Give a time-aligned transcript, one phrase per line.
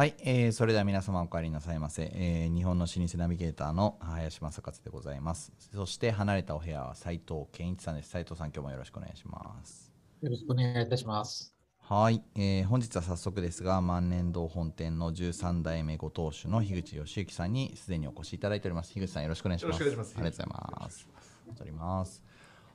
[0.00, 5.52] はい、えーそれでは皆様お帰りなさいませ、えー日本の老舗ナビゲーターの林正勝でございます。
[5.74, 8.08] そして離れたお部屋は斉藤健一さんです。
[8.08, 9.92] 斉藤さん今日もよろしくお願いします。
[10.22, 11.54] よろしくお願いいたします。
[11.80, 18.94] はい、えー本日は早速ですが万年堂本店の13代目ご当主の樋口義行さんにすでにお越しいただいております。
[18.94, 19.82] 樋口さんよろしくお願いします。
[19.82, 20.14] よろしくお願いします。
[20.16, 21.08] ありがとうございます。
[21.46, 22.22] 戻ります。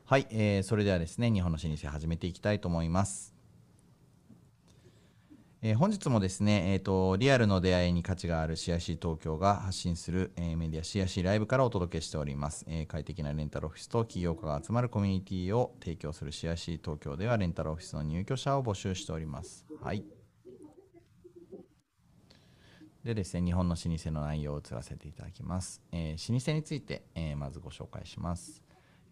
[0.05, 3.34] はい、えーそれではですね日本の老舗始めていきたいと思います
[5.68, 19.66] えー本日もですね、えー、とリアルの出会いに価値がある CIC 東京が発信する、えーメディア CIC ライブからお届けしております、えー快適なレンタルオフィスと起業家が集まるコミュニティを提供する CIC 東京ではレンタルオフィスの入居者を募集しております。
[19.82, 20.04] はい。
[23.04, 28.62] でですね日本の老舗の内容を移らせていただきます、え老舗について、えまずご紹介します。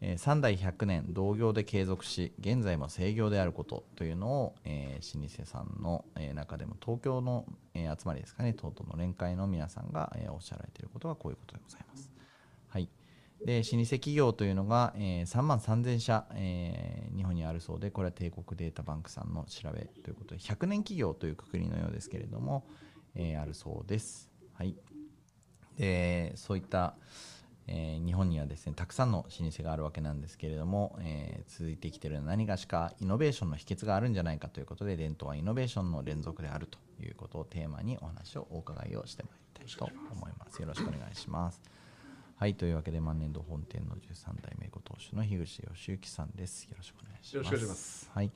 [0.01, 12.11] え3代100年同業で継続し現在も制業であることというのを、えー老舗さんの、えー中でも東京の、え集まりですかね東都の連会の皆さんが、えおっしゃられていることがこういうことでございます。
[12.67, 12.89] はい、
[13.45, 22.65] で老舗企業というのが、え3万3000社、え日本にあるそうでこれは帝国データバンクさんの調べということで100年企業というくくりのようですけれども、
[23.15, 24.29] えあるそうです。
[24.53, 24.75] はい、
[25.77, 26.95] でそういった、
[27.67, 39.31] えー日本にはですねたくさんの老舗があるわけなんですけれども、えー続いてきている何がしかイノベーションの秘訣があるんじゃないかということで伝統はイノベーションの連続であるということをテーマにお話をお伺いをしてまい
[39.61, 40.61] りたいと思います。
[40.61, 41.61] よろしくお願いします。
[42.35, 46.65] はいというわけで万年度本店の13代目ご当主の樋口義行さんです。
[46.65, 47.35] よろしくお願いします。
[47.35, 48.11] よろしくお願いします。
[48.13, 48.31] はい。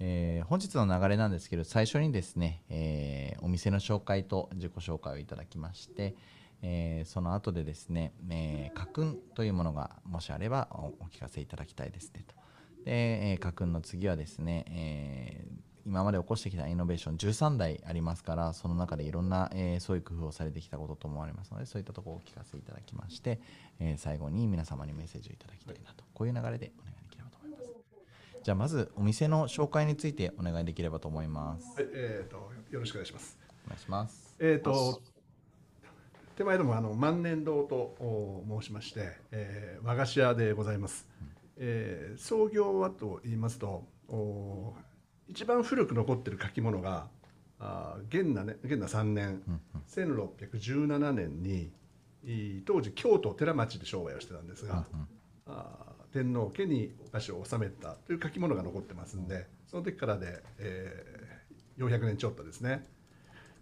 [0.00, 6.14] えー本日の流れなんですけど最初にですね、えーお店の紹介と自己紹介をいただきまして、
[6.62, 12.34] えーその後でですね、えー家訓というものがもしあればおお聞かせいただきたいですねと
[12.84, 23.40] で、えー家訓の次はですね、えー今まで起こしてきたイノベーション13台ありますからその中でいろんな、えーそういう工夫をされてきたことと思われますのでそういったところをお聞かせいただきまして、
[23.80, 27.68] えー最後に皆様にメッセージをいただきたいなとこういう流れでお願いできればと思います
[28.42, 31.80] じゃあまずお店の紹介についてお願いできればと思います。
[31.80, 33.38] はい、えー、とよろしくお願いします。
[33.66, 34.36] お願いします。
[34.38, 35.00] えー、と
[36.38, 41.08] 手前どもあの万年堂とお申しまして、えー和菓子屋でございます。
[41.56, 44.72] えー創業はと言いますとお
[45.26, 47.08] 一番古く残っている書き物が
[47.58, 49.42] あー元那ね元那3年、
[49.88, 51.72] 1617年に
[52.22, 54.86] い当時京都寺町で商売をしてたんですが、
[55.44, 62.86] あー天皇家にお菓子を納めたという書き物が残ってますんでその時からで、えー400年ちょっとですね。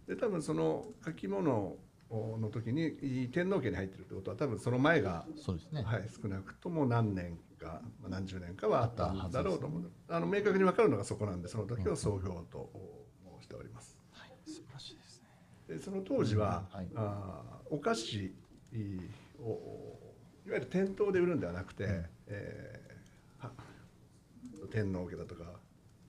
[0.06, 1.76] で多分その書き物
[2.10, 5.82] の時にい天皇家に入ってるってことは多分その前が、そうですね。
[5.82, 12.70] はい、少なくとも何年かまあ何十年かはあったんだろうと思うあの明確に分かるのがそこなんでその時を創業と
[13.38, 13.98] 申しております。
[14.12, 15.28] はい、素晴らしいですね。
[15.68, 18.32] でその当時は、うんはいあーお菓子
[19.40, 19.98] を
[20.46, 23.50] いわゆる店頭で売るんではなくて、えーは
[24.70, 25.44] 天皇家だとか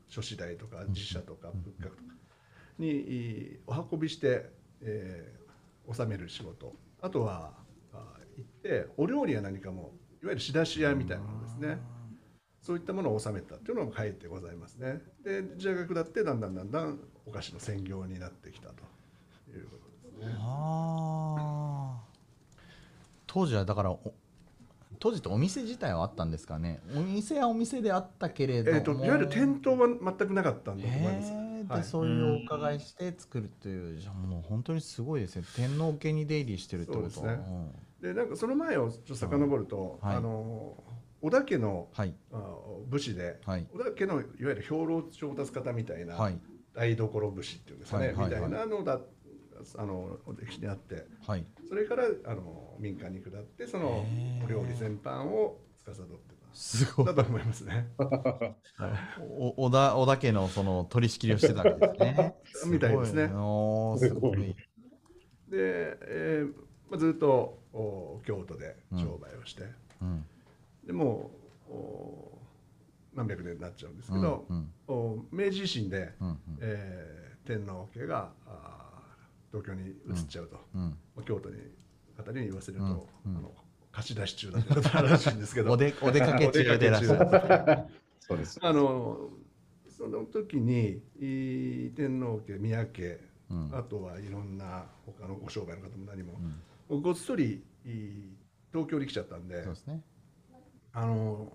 [0.07, 2.13] 諸子代とか実社とか仏閣とか
[2.77, 5.46] にいお運びして、えー
[5.87, 7.51] 納める仕事あとは
[7.93, 11.79] あ行ってお料理や何かもいわゆる仕出し屋みたいなものですね。
[12.59, 15.01] そういったものを収めたっていうのも書いてございますね。
[15.23, 18.73] で、時代が下ってだんだんだんだんお菓子の専業になってきたと
[19.55, 20.35] いうことですね。
[20.37, 22.03] ああ。
[23.25, 24.13] 当時はだからお
[24.99, 26.81] 当時ってお店自体はあったんですかね？
[26.95, 28.77] お店はお店であったけれども。
[28.77, 31.31] えー、といわゆる店頭は全くなかったんだと思います。
[31.31, 31.83] えーで、はい。
[31.83, 35.43] そういうお伺いして作るという、じゃあもう本当にすごいですね。
[35.55, 37.03] 天皇家に出入りしてるってこと。
[37.03, 37.33] ですね。
[37.33, 37.71] ん。
[38.01, 40.15] でなんかその前をちょっと遡ると、はい。
[40.15, 40.83] あの
[41.21, 42.13] 織田家のはい。
[42.31, 42.41] あ
[42.87, 43.67] 武士で、はい。
[43.73, 46.39] 織田家のいわゆる兵糧調達方みたいな、はい。
[46.73, 48.99] 台所武士っていうんですかね、みたいなのだ
[49.77, 51.05] あの歴史にあって。
[51.25, 51.45] はい。
[51.63, 54.05] そそれからあの民間に下ってその
[54.43, 57.05] お料理全般を司ってすごい。
[57.05, 57.87] ただと思いますね。
[59.39, 62.35] お織田織田家のその取り仕切りをしてたわけですね。
[62.73, 63.27] みたいですね。
[63.27, 64.37] ごおーすごい。
[64.37, 64.55] で、
[65.51, 66.53] えー
[66.89, 69.65] まあ、ずっとお京都で商売をして、
[70.01, 70.25] うん。
[70.83, 71.29] でも
[71.69, 72.41] うお
[73.13, 74.73] 何百年になっちゃうんですけど、うんうん。
[74.87, 76.39] お明治維新で、うんうん。
[76.61, 80.81] えー天皇家があー東京に移っちゃうと、うん
[81.15, 81.61] まあ京都に
[82.17, 82.83] 方に言わせると、
[83.25, 83.37] うんうん。
[83.37, 83.53] あの
[83.97, 85.71] 貸し出し中だってことあるらしいんですけど。
[85.71, 87.83] おでお出かけ中でいらっしゃる。
[88.19, 88.59] そうです。
[88.61, 89.31] あの
[89.89, 93.71] その時にい天皇家宮家、うん。
[93.73, 96.33] あとはいろんな他のご商売の方も何も、
[96.89, 97.01] うん。
[97.01, 97.89] ごっそりい
[98.71, 100.01] 東京に来ちゃったんでそうですね。
[100.93, 101.51] あの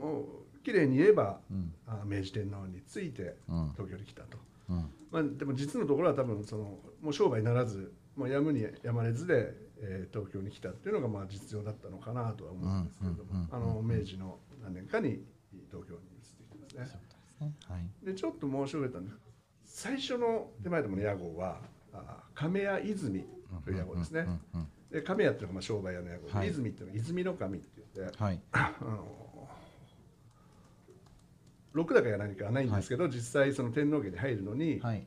[0.00, 1.72] もう綺麗に言えば、うん。
[1.86, 3.72] あ明治天皇についてうん。
[3.74, 4.38] 東京に来たと。
[4.70, 4.90] うん。
[5.12, 15.22] まあ、でも実のところは多分そのもう商売ならずもうやむにやまれずで、えー東京に来たっていうのがまあ実情だったのかなとは思うんですけれどもあの明治の何年かに
[15.70, 16.94] 東京に移ってきてます
[17.40, 17.52] ね。
[17.68, 18.06] はい。
[18.06, 19.18] でちょっと申し上げたんです。
[19.64, 21.60] 最初の手前どもの屋号は
[21.92, 23.24] あ亀屋泉
[23.64, 24.26] という屋号ですね。
[24.90, 26.50] で亀屋っていうのがまあ商売屋の屋号で、はい。
[26.50, 28.40] 泉っていうのは泉の神って言ってはい。
[28.52, 29.26] あの
[31.72, 35.06] 六高や何かはないんですけど、実際その天皇家に入るのにはい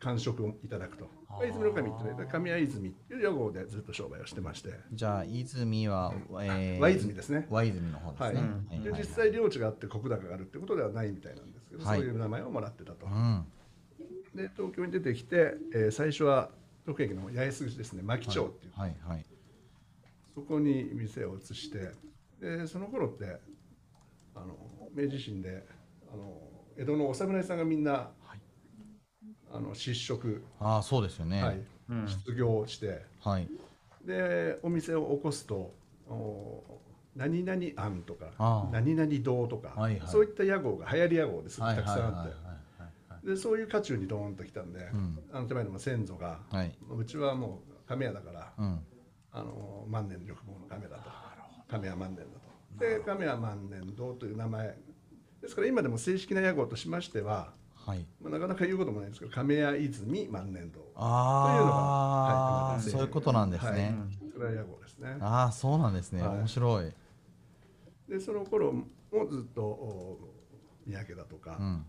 [0.00, 1.08] 官職をいただくと、
[1.46, 6.12] 泉の神っていうのは神谷泉っていう屋号でずっと商売をしてまして、じゃあ泉は、
[6.42, 7.46] えー、和泉ですね。
[7.50, 8.34] 和泉の方ですね、はい。
[8.34, 8.44] はい。
[8.68, 8.80] はい。
[8.80, 11.98] で実際領地があって石高があるってことではないみたいなんですけど、はい。
[11.98, 13.06] そういう名前をもらってたと。
[13.06, 13.44] うん。
[14.34, 16.50] で東京に出てきて、えー最初は
[16.86, 18.02] 東京駅の八重洲口ですね。
[18.02, 18.96] 牧町っていう、はい。
[19.06, 19.24] はい。
[20.34, 21.90] そこに店を移して
[22.40, 23.38] でその頃って
[24.34, 24.56] あの
[24.94, 25.66] 明治維新で
[26.12, 26.40] あの
[26.78, 28.10] 江戸のお侍さんがみんな、
[29.52, 31.42] あの失職、ああそうですよね。
[31.42, 31.60] はい。
[31.90, 32.08] うん。
[32.08, 33.04] 失業して。
[33.20, 33.48] はい。
[34.04, 35.74] でお店を起こすと
[36.08, 36.80] お
[37.16, 38.68] 何々庵とかああ。
[38.72, 40.08] 何々堂とか、はいはい。
[40.08, 41.60] そういった屋号が流行り屋号です。
[41.60, 42.50] はいたくさんあって、はいはいはい
[43.24, 45.18] でそういう渦中にドーンと来たんで、うん。
[45.30, 48.80] あの手前の先祖が、はい、うちはもう亀屋だから、うん、
[49.32, 51.10] あの万年緑坊の亀だと。
[51.68, 52.78] 亀屋万年だと。
[52.78, 54.74] で亀屋万年堂という名前。
[55.42, 57.52] ですから今でも正式な屋号としましては、
[57.86, 58.06] はい。
[58.20, 61.78] まあ、なかなか言うこともないんですけど亀屋泉万年堂ああ、というのが
[62.74, 62.82] はい。
[62.82, 63.94] そういうことなんですね、
[64.38, 64.54] はい。
[64.54, 65.16] 屋号ですね。
[65.20, 66.38] ああそうなんですね、はい。
[66.38, 66.92] 面白い、
[68.08, 68.84] でその頃も
[69.28, 70.18] ずっとお
[70.86, 71.86] 三宅だとか、うん。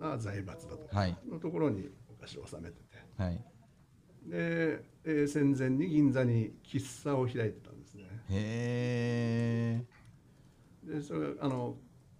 [0.00, 1.16] あ財閥だとかはい。
[1.28, 3.22] のところにお菓子を納めてて。
[3.22, 3.44] はい。
[4.26, 8.04] で、えー戦前に銀座に喫茶を開いてたんですね。
[8.30, 9.84] へ
[10.84, 11.76] えでそれがあの、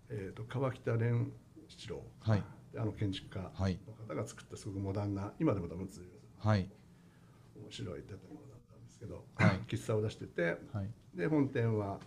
[0.09, 1.31] えー、と川北蓮
[1.79, 2.43] 七郎、はい。
[2.77, 3.79] あの建築家のはい。
[4.09, 6.03] 方が作ったすごくモダンな今でも多分通
[6.39, 6.69] はい。
[7.57, 9.61] 面白い建物だったんですけど、はい。
[9.69, 10.91] 喫茶を出しててはい。
[11.15, 11.99] で本店は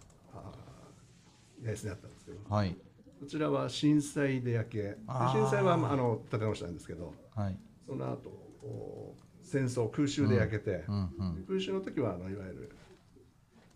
[1.64, 2.76] 八重洲にあったんですけどはい。
[3.20, 7.58] こちらは震災で焼け震災はまああの建て直したんですけどはい。
[7.88, 8.30] その後
[8.64, 12.72] お戦争空襲で焼けて、うんうん空襲の時はあのいわゆる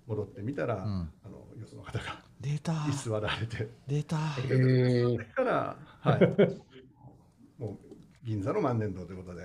[0.08, 1.12] 戻ってみたら、ん。
[1.24, 3.70] あのよその方が出た居座られて。
[3.88, 9.42] 出たえーそれから、はい、もう銀座の万年堂ということで、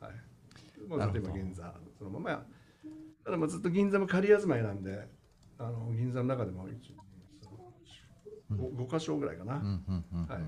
[0.00, 1.32] はい、もうずっと今なるほど。
[1.32, 2.46] 銀座そのまま
[3.24, 5.06] ただまあずっと銀座も仮住まいなんで
[5.58, 6.94] あの銀座の中でも一
[8.50, 10.38] 5, 箇所ぐらいかな、は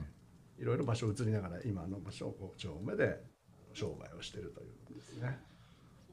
[0.59, 3.19] い、いろいろ場所を移りながら今の場所を5丁目で
[3.73, 5.39] 商売をしているということですね。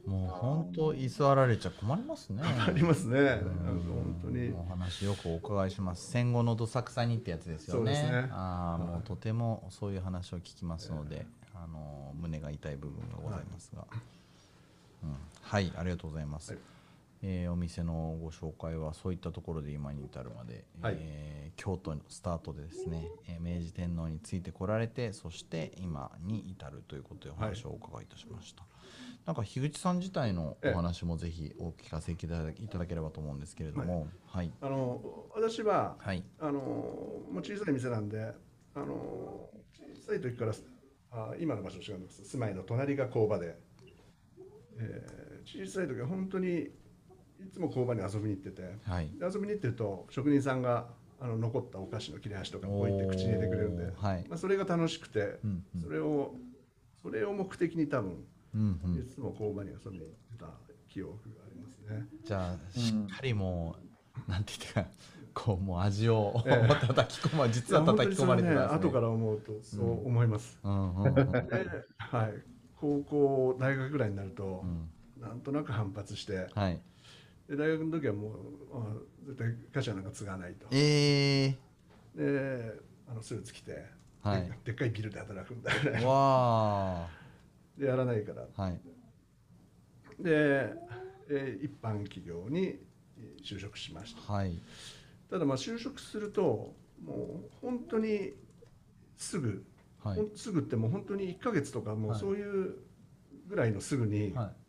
[0.05, 2.41] もう本当居座られちゃ困りますね。
[2.43, 3.21] ありますね。
[3.21, 4.53] なんか本当に。
[4.53, 6.11] お話よくお伺いします。
[6.11, 7.93] 戦後のどさくさにってやつですよね。
[7.93, 8.29] ね。
[8.31, 9.01] ああもはい。
[9.01, 13.85] うとてもそういう話を聞きますので、あの胸が痛い部分がございますが、
[15.03, 16.59] うん、はいありがとうございます、はい
[17.23, 20.97] えーお店のご紹介はそういったところで今に至るまで、はい。
[20.99, 28.63] えー京都のスタートでですね、えー明治天皇についてこられてそして今に至るということでお話をお伺いいたしました、
[29.25, 34.51] なんか樋口さん自体のお話もぜひお聞かせいただいただければと思うんですけれどもはい。
[34.61, 35.01] あの
[35.35, 36.23] 私ははい。
[36.39, 38.33] あのもう小さい店なんで
[38.73, 40.53] あの小さい時から
[41.11, 42.23] あ今の場所違うんです。
[42.23, 43.57] 住まいの隣が工場で、
[44.79, 46.69] えー小さい時は本当に
[47.47, 48.77] いつも工場に遊びに行ってて。
[48.83, 49.09] はい。
[49.17, 50.87] で遊びに行ってると職人さんが
[51.19, 54.25] あの残ったお菓子の切れ端とか置いて口に入れてくれるんで、はい。
[54.27, 55.81] まあ、それが楽しくて、うんうん。
[55.81, 56.35] それを
[57.01, 58.95] それを目的に多分うんうん。
[58.99, 60.47] いつも工場に遊びに行ってた
[60.89, 62.05] 記憶がありますね。
[62.25, 63.75] じゃあしっかりも
[64.27, 64.85] う、なんて言ってか
[65.33, 66.87] こうもう味を、 ええ。
[66.87, 68.79] 叩き込ま実は叩き込まれてますね。
[68.79, 70.59] ね後から思うとそう思います。
[70.63, 72.33] はい、
[72.75, 74.89] 高校大学ぐらいになると、ん。
[75.21, 76.81] なんとなく反発してはい
[77.51, 78.31] で大学の時はもう
[78.73, 78.93] あ
[79.27, 80.67] 絶対会社なんか継がないと。
[80.71, 81.53] え
[82.15, 82.79] で
[83.09, 83.85] あのスーツ着て、
[84.21, 84.41] はい。
[84.43, 87.09] ででっかいビルで働くんだよー、ねわ
[87.77, 88.43] でやらないから。
[88.43, 88.79] ーはい。
[90.23, 90.73] で、
[91.29, 92.79] えー一般企業に
[93.43, 94.31] 就職しました。
[94.31, 94.57] はい。
[95.29, 98.31] ただまあ就職するともう本当に
[99.17, 99.65] すぐ、
[100.01, 100.25] はい。
[100.35, 102.19] すぐってもう本当に1ヶ月とかもうはい。
[102.21, 102.75] そういう
[103.49, 104.60] ぐらいのすぐに、はあ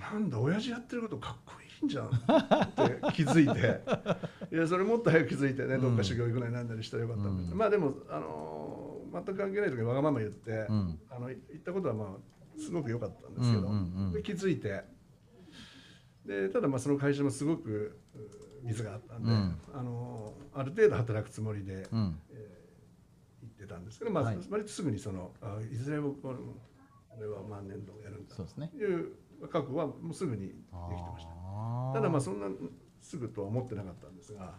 [0.00, 3.82] なんだ親父やってることかっこいいんじゃんって気づいて。
[4.54, 7.58] いやそれもっと早く気づいてねどっか修行行くなりなんだりしたらよかったんだけど、うん。
[7.58, 10.98] まあでも、あのー全く関係ない時にわがまま言って、うん。
[11.10, 14.12] あの言ったことはまあすごく良かったんですけど、うんうんうん。
[14.12, 14.84] で気づいて。
[16.24, 18.20] でただまあその会社もすごくう
[18.64, 19.56] 水があったんで、うん。
[19.74, 21.98] あのーある程度働くつもりでうん。
[21.98, 24.38] 行っってたんですけど、まあはい。
[24.50, 26.34] 割とすぐにそのあいずれ僕は
[27.16, 28.68] 俺は万年度をやるんだそうですね。
[28.68, 29.12] という
[29.42, 31.30] 覚悟はもうすぐにできてました。
[31.94, 32.46] ただまあそんな
[33.00, 34.54] すぐとは思ってなかったんですが、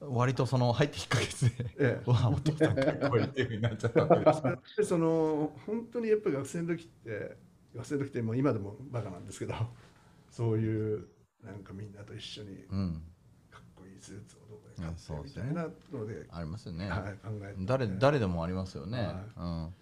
[0.00, 2.10] 割とその入って1ヶ月でええ。
[2.10, 4.54] わあお父さんかっこいいっていうふうになっちゃったわけですね。
[4.78, 7.36] でその本当にやっぱり学生の時って
[7.74, 9.54] 学生の時ってもう今でもバカなんですけど
[10.30, 11.08] そういう
[11.44, 13.02] なんかみんなと一緒にうん。
[13.50, 17.64] かっこいいスーツをどこで買うんってみたいなので、ありますよね、はい、考えて。
[17.66, 19.74] 誰誰でもありますよね、はうん。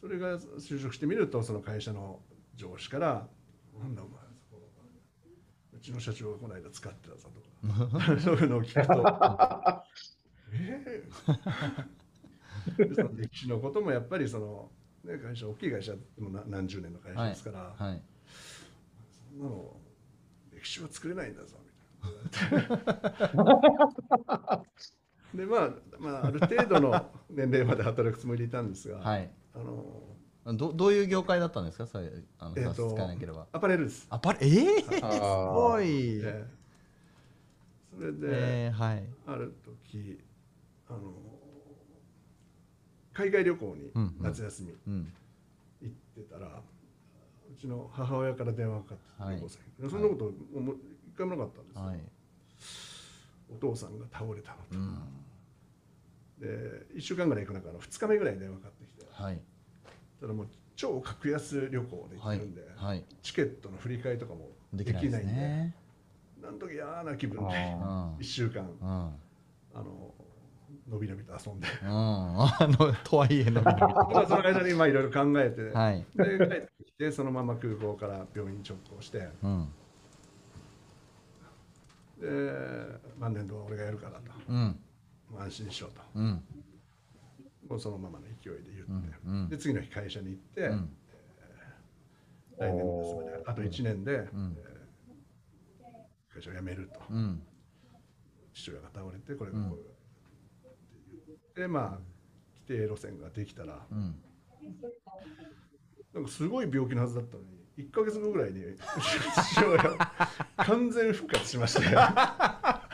[0.00, 2.20] それが就職してみるとその会社の
[2.54, 3.28] 上司から
[3.78, 4.20] 「なんだお前
[4.50, 4.68] そこ。
[5.72, 8.18] うちの社長がこの間使ってたぞ」とか。
[8.20, 9.84] そういうのを聞くと
[10.52, 14.70] 「ええで その歴史のこともやっぱりその、
[15.04, 18.02] ね、会社大きい会社もな何十年の会社ですから、はい。
[19.30, 19.76] そんなの
[20.52, 24.64] 歴史は作れないんだぞみたいな。
[25.34, 29.30] でまあ、まあ、ある程度の年齢まで働くつもりでいたんですが、はい。
[29.54, 30.16] あの
[30.54, 31.86] どどういう業界だったんですか？
[31.86, 33.46] それあの、えー差し支とえなければ。
[33.52, 34.06] アパレルです。
[34.10, 35.84] アパレえー、すあごい、
[36.18, 36.46] ええ。
[37.94, 39.04] それで、えーはい。
[39.26, 40.18] ある時
[40.88, 41.12] あの
[43.12, 44.22] 海外旅行にうんうん。
[44.22, 45.12] 夏休みうん。
[45.82, 49.22] 行ってたら、うちの母親から電話がかかってきて、
[49.82, 49.90] はい。
[49.90, 52.00] そんなこと一回もなかったんですよ、はい。
[53.50, 54.98] お父さんが倒れたのと、うん。
[56.40, 56.46] で
[56.94, 59.04] 1週間ぐらい行く中の2日目ぐらいに電話かかってきて。
[59.10, 59.40] はい
[60.20, 65.74] ただもう超格安旅行で行っはいてるんで、はいチケットの振り替えとかもできないんでね
[66.40, 68.88] なんと嫌な気分であうん1週間うん。
[69.74, 70.14] あの
[70.88, 71.66] のびのびと遊んで。
[71.82, 71.88] うん。
[71.90, 73.88] あのとはいえのびのびと。
[74.10, 76.04] まあその間にまあいろいろ考えて、はい。
[76.14, 79.68] で帰ってきてそのまま空港から病院直行してうん。
[82.20, 82.28] で
[83.18, 84.20] 万年度は俺がやるからと。
[84.48, 84.78] うん。
[85.38, 86.00] 安心しろと。
[86.14, 86.42] うん
[87.68, 89.48] もうそのままの勢いで言って、うんうん。
[89.48, 90.96] で次の日会社に行って、うん。
[92.58, 94.16] 来年の末まであと1年で、ん。
[94.16, 94.78] えー
[96.38, 97.42] 会社を辞めると、うん。
[98.54, 99.88] 父親が倒れてこれがこう、って
[101.26, 101.90] 言ってまあ
[102.68, 103.84] 規定路線ができたら。
[103.90, 104.14] うん。
[106.14, 108.62] なんかすごい病気のはずだったのに1か月後ぐらいに
[109.54, 109.82] 父親
[110.56, 111.96] 完全復活しまして。
[111.96, 112.87] あ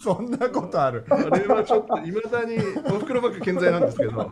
[0.00, 1.04] そんなことある。
[1.30, 4.28] れはちょっといまだにおふくろばっか健在なんですけどいま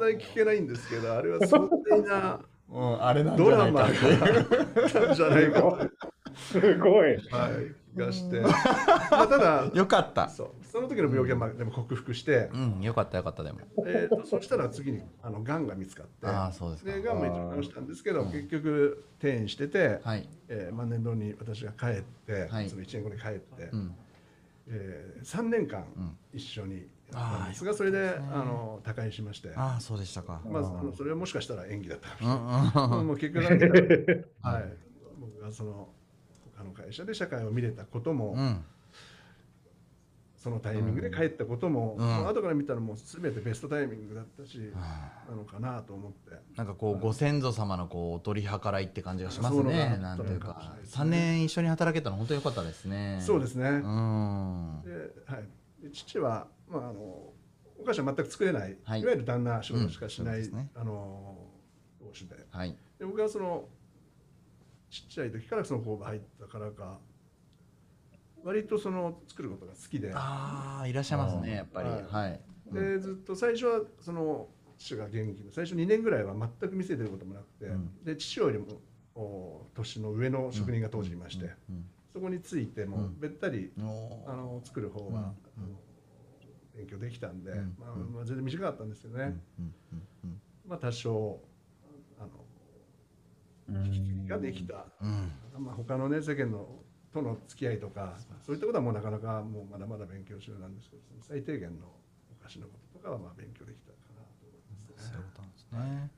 [0.00, 5.90] だに聞けないんですけどあれは壮大なうんあれなんじドラマじゃないかと、はい、
[6.36, 7.18] すごい。
[7.94, 8.48] 気がして、ま
[9.22, 10.28] あ、ただ よかった。
[10.28, 10.64] そう。
[10.64, 13.60] その時の病気はまあでも克服して、うんよかったよかったでも。
[13.86, 16.26] えー、とそしたら次にあのがんが見つかって。
[16.26, 16.92] ああそうですか。
[16.92, 20.28] でがんも一応治したんですけど、うん結局転院してて、はい。
[20.48, 22.68] えー万年堂に私が帰って、はい。
[22.68, 23.94] その1年後に帰って、うん。
[24.68, 26.16] えー、3年間うん。
[26.32, 30.40] 一緒にやったんですが、それであの他界しまして、ああそうでしたか。
[30.44, 32.88] まずあのそれはもしかしたら演技だったかもしうれない。
[32.88, 32.98] んうん。
[33.00, 33.58] う んもう結局なん
[34.42, 34.76] かはい、
[35.20, 35.88] 僕がその
[36.64, 38.64] 他の会社で社会を見れたことも、うん。
[40.36, 42.28] そのタイミングで帰ったことも、うん。
[42.28, 44.58] 後から見たらもう全てベストタイミングだったし、
[45.28, 46.32] なのかなと思って。
[46.56, 49.96] なんかこうご先祖様のこうお取り計らいって感じがしますね。
[49.96, 50.46] のなんというか。
[50.46, 53.18] そうなのかもしれないですね3年一緒に働けたの本当に良かったですね。
[53.22, 53.68] そうですね。
[53.68, 54.82] うん。
[54.84, 54.90] で
[55.26, 55.48] はい、
[55.82, 57.00] で父は、まあ、あの
[57.80, 59.00] お菓子は全く作れない、はい。
[59.00, 60.56] い、わゆる旦那仕事しかしない、うん。
[60.56, 60.70] ね。
[60.74, 61.38] あの
[62.00, 62.36] 同士で。
[62.50, 62.76] はい。
[62.98, 63.64] で僕はその
[64.94, 67.00] ちっちゃい時からその工場入ったからか。
[68.44, 70.12] 割とその作ることが好きで。
[70.14, 71.88] ああいらっしゃいますねやっぱり。
[71.88, 72.02] はい。
[72.12, 72.40] はい。
[72.72, 74.46] でずっと最初はその
[74.78, 78.04] 父が元気で最初2年ぐらいは全く店出ることもなくて、うん。
[78.04, 78.66] で父よりも
[79.16, 81.84] お年の上の職人が当時いまして、うん。
[82.12, 83.18] そこについてもうん。
[83.18, 85.32] べったり、あの作る方は、
[86.76, 87.76] 勉強できたんで、うん。
[88.14, 89.34] まあ全然短かったんですけどね、
[90.68, 91.40] まあ、多少
[94.28, 95.32] ができた、うん
[95.64, 96.68] まあ、他のね世間の
[97.12, 105.24] との付き合いとかそういったことはもうなかなかもうまだまだ勉強中なんですけど最低限のお菓子のこととかはまあ勉強できたかなと思いますねそういう。
[105.24, 106.10] ことなんですね。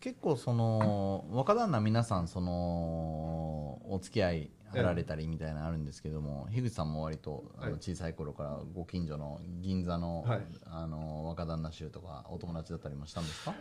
[0.00, 13.54] 結構その若旦那皆さんそのお付き合いあられたりみたいなのあるんですけども、樋口さんも割とあのはい小さい頃からご近所の銀座の,、はいあの若旦那衆とかお友達だったりもしたんですか？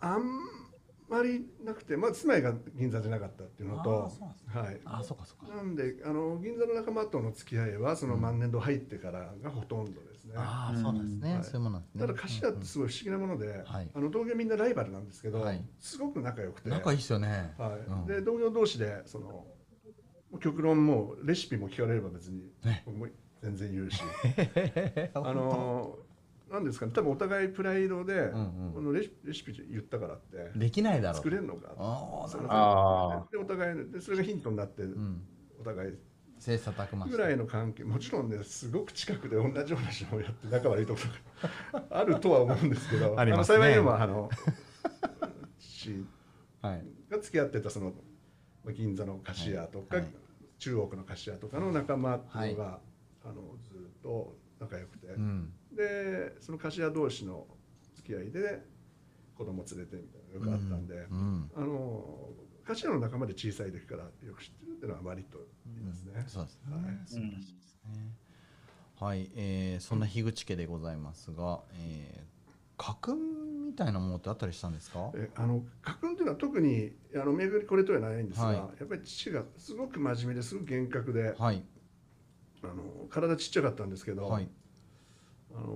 [0.00, 0.22] あん
[1.08, 4.22] まりなくて、まあ、住まいが銀座じゃなかったっていうのあとなんです
[4.58, 5.02] はい、あ、
[6.12, 10.34] の銀座の仲間との付き合いはその万年度入ってからがほとんどですね。
[10.36, 11.34] ああ、そうなんですね。
[11.34, 12.00] はいそういうものなんですね。
[12.00, 13.90] ただ頭ってすごい不思議なもので、はい。
[13.94, 15.64] あの同業みんなライバルなんですけど、はい。
[15.78, 17.54] すごく仲良くて、仲いいっすよね。
[17.58, 17.70] はい。
[17.86, 18.06] うん。
[18.06, 19.46] で同業同士でその
[20.40, 22.82] 極論もうレシピも聞かれれば別にね。
[22.86, 23.06] 僕も
[23.42, 24.02] 全然言うし。
[25.14, 25.98] ああの
[26.54, 26.92] なんですかね。
[26.92, 28.72] 多分お互いプライドで、んうん。
[28.74, 30.58] このレシレシピ言ったからって。
[30.58, 31.74] できないだろう作れるのか？
[31.76, 32.48] ああなるほど。
[32.50, 35.22] あでお互いでそれがヒントになって、うん。
[35.60, 35.92] お互い。
[36.38, 37.84] 切磋琢磨ぐらいの関係。
[37.84, 41.00] もちろんねすごく近くで同じような仕事をやって仲悪いとこ
[41.72, 43.18] ろが あるとは思うんですけど。
[43.18, 43.58] ありますね。
[43.58, 44.30] の幸いにもあの
[45.58, 46.04] 父
[46.62, 46.84] はい。
[47.10, 47.92] が付き合ってたその
[48.64, 50.04] まあ銀座の菓子屋とか、はい。
[50.04, 50.14] はい
[50.56, 52.80] 中央区の菓子屋とかの仲間っていうのが、は
[53.24, 57.46] あのずっと仲良くて、うんでその菓子屋同士の
[57.94, 58.62] 付き合いで
[59.36, 61.50] 子供連れてみたいなのがよくあったんで、うん。
[61.56, 62.30] あの
[62.64, 66.24] 菓子屋の仲間で小さい時からよく知ってるっていうのは割といいですね。
[66.26, 66.82] そうですね、はい。
[67.06, 68.14] 素晴らしいですね
[68.96, 72.24] はい、えーそんな樋口家でございますが、えー、
[72.76, 75.10] 家訓みたいなものってあったりしたんですか？
[75.16, 78.56] えあの家訓っていうのは特にあの巡りこれとはないんですが、はい。
[78.56, 81.64] やっぱり父がすごく真面目ですごく厳格で、はい。
[82.62, 84.48] あの体ちっちゃかったんですけど、はい
[85.54, 85.66] あの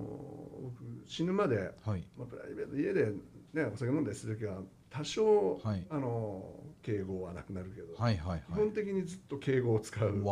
[0.61, 2.03] 僕死ぬまで、はい。
[2.17, 3.11] まあ、プライベート家で、
[3.53, 4.59] ね、お酒飲んだりする時は
[4.89, 5.85] 多少、はい。
[5.89, 6.43] あの
[6.81, 10.23] 敬語はなくなるけど、はいはい基本的にずっと敬語を使う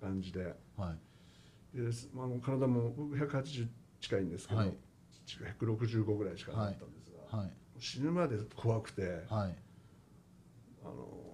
[0.00, 0.54] 感じで。
[0.76, 0.94] は
[1.74, 1.76] い。
[1.76, 3.68] です、まあ、体も僕180
[4.00, 4.74] 近いんですけど、はい。
[5.26, 7.50] 父が165ぐらいしかなかったんですが、はい。
[7.78, 9.02] 死ぬまで怖くて。
[9.28, 9.56] はい。
[10.84, 11.25] あの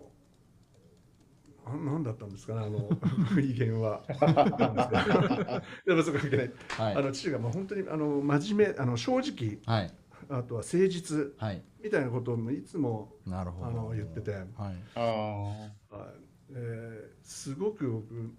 [1.65, 2.89] ななんだったんですかねあの
[3.41, 4.03] 威厳は。
[5.87, 6.53] でもそう関係ない。
[6.69, 6.95] はい。
[6.97, 9.95] あの父がもう本当にあの真面目あの正直はい。
[10.29, 11.63] あとは誠実はい。
[11.83, 13.67] みたいなことをいつもなるほど。
[13.69, 14.41] あの言ってて、はい。
[14.41, 14.49] はい。
[14.95, 16.13] ああ
[16.51, 18.33] えーすごく僕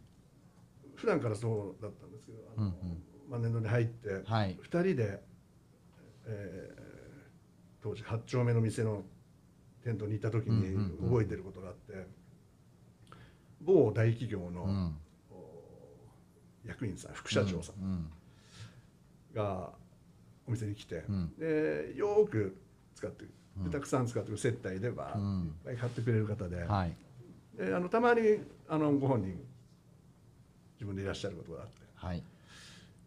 [0.95, 3.03] 普段からそうだったんですけどあの、うんうん。
[3.29, 4.57] まあ、年度に入ってはい。
[4.61, 5.23] 二人で、
[6.25, 6.83] えー
[7.81, 9.03] 当時8丁目の店の
[9.83, 11.09] テントにいた時にうんうんうん。
[11.09, 12.07] 覚えてることがあって、
[13.65, 14.95] 某大企業の、うん。
[16.65, 18.07] 役員さん副社長さんうん
[19.33, 19.71] が
[20.47, 21.33] お店に来て、うん。
[21.37, 22.55] でよーく
[22.95, 23.25] 使って
[23.57, 23.63] うん。
[23.65, 25.41] でたくさん使ってる接待でバーうん。
[25.41, 26.95] ッいっぱい買ってくれる方で,、はい。
[27.57, 28.21] であのたまに
[28.69, 29.37] あのご本人
[30.75, 31.73] 自分でいらっしゃることがあって。
[31.95, 32.23] はい。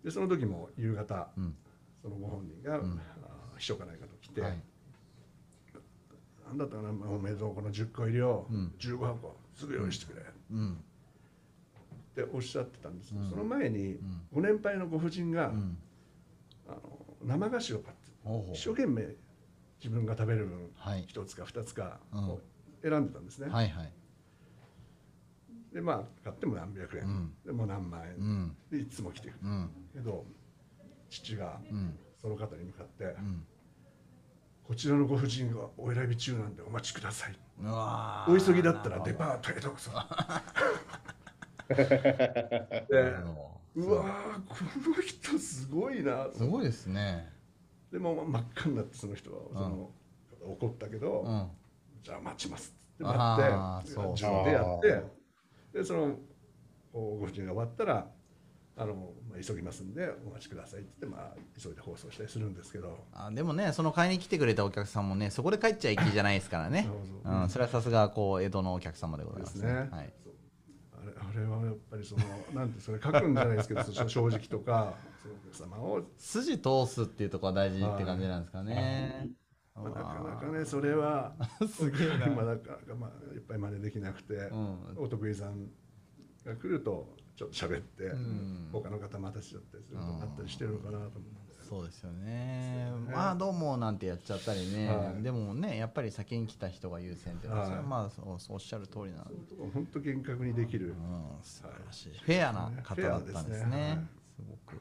[0.05, 1.55] でその時も夕方うん。
[2.03, 3.01] そのご本人が、うん。
[3.25, 4.63] あ秘書かないかと来て、はい。
[6.47, 8.55] なんだったかなおめでとうこの10個入りをう。
[8.55, 8.73] ん。
[8.79, 10.23] 15箱すぐ用意してくれ。
[10.23, 10.85] っうん。
[12.15, 13.11] ておっしゃってたんです。
[13.11, 13.31] けど、うん。
[13.31, 13.99] その前にん。
[14.33, 15.79] ご年配のご婦人が、うん。
[16.69, 16.81] あの
[17.25, 19.03] 生菓子を買って一生懸命
[19.83, 21.05] 自分が食べる分はい。
[21.07, 22.29] 一つか二つかうん。
[22.29, 22.41] を
[22.83, 23.93] 選んでたんですね、はいはい。
[25.73, 27.33] でまあ買っても何百円、うん。
[27.45, 28.57] でも何万円、うん。
[28.71, 29.39] でいつも来てくる。
[29.43, 29.71] うん。
[29.93, 30.25] けど
[31.09, 31.99] 父がうん。
[32.21, 33.47] その方に向かって、うん
[34.67, 37.39] こちらのご婦人がお選び中なんでお待ちください。
[38.29, 39.93] お急ぎだったらデパートへどうぞ。
[41.69, 43.15] で
[43.77, 44.57] うわーこ
[44.91, 46.29] の人すごいな。
[46.33, 47.33] すごいですね。
[47.93, 49.91] でも真っ赤になってその人はその、
[50.43, 51.51] 怒ったけど、うん。
[52.03, 55.03] じゃあ待ちますって待って自分でやって
[55.79, 56.19] でその
[56.93, 58.11] ご婦人が終わったら
[58.79, 58.95] あの、
[59.29, 62.99] まあ、急ぎますんでお待ちくださいって言って、まあ、急いで放送したりするんですけど。
[63.13, 66.87] あでもねその買いに来てくれたお客さんもねそこで帰っちゃいきじゃないですからね。
[66.87, 67.43] そうそう。
[67.43, 69.63] うん、それはさすがこう江戸のお客様でございますね。
[69.63, 69.79] ですね。
[69.79, 72.23] はい、あれあれはやっぱりその
[72.55, 79.31] なんてそれ書くんじゃないですけど正直とかそのお客様を、筋通すっていうところは大事って感じなんですかね、
[79.75, 81.35] まあ、なかなかねそれは
[81.67, 82.27] すげえな。
[82.35, 84.79] まあなかなかまあいっぱい真似できなくて、うん。
[84.97, 85.71] お得意さん
[86.45, 88.69] が来るとちょっと喋って、ん。
[88.73, 90.23] 他の方待たせちゃったりするとうん。
[90.23, 91.47] あったりしてるのかなと思って。
[91.69, 92.27] そうですよね。
[92.27, 93.13] ね。
[93.13, 95.23] まあどうもなんてやっちゃったりね、はい。
[95.23, 97.71] でもねやっぱり先に来た人が優先っていうのは、はい。
[97.71, 99.27] それはまあおっしゃる通りな
[99.75, 100.95] 本当厳格にできる、うん、
[101.43, 103.71] 素晴らしい、フェアな方だったんですね。
[103.71, 104.07] ね。
[104.37, 104.81] すごく。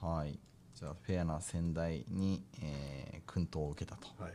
[0.00, 0.38] はい。
[0.74, 4.06] じゃあフェアな先代に、えー、薫陶を受けたと。
[4.22, 4.32] はい。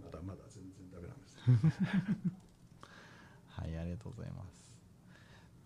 [0.00, 1.36] まだまだ全然ダメなんです。
[3.62, 4.51] はいありがとうございます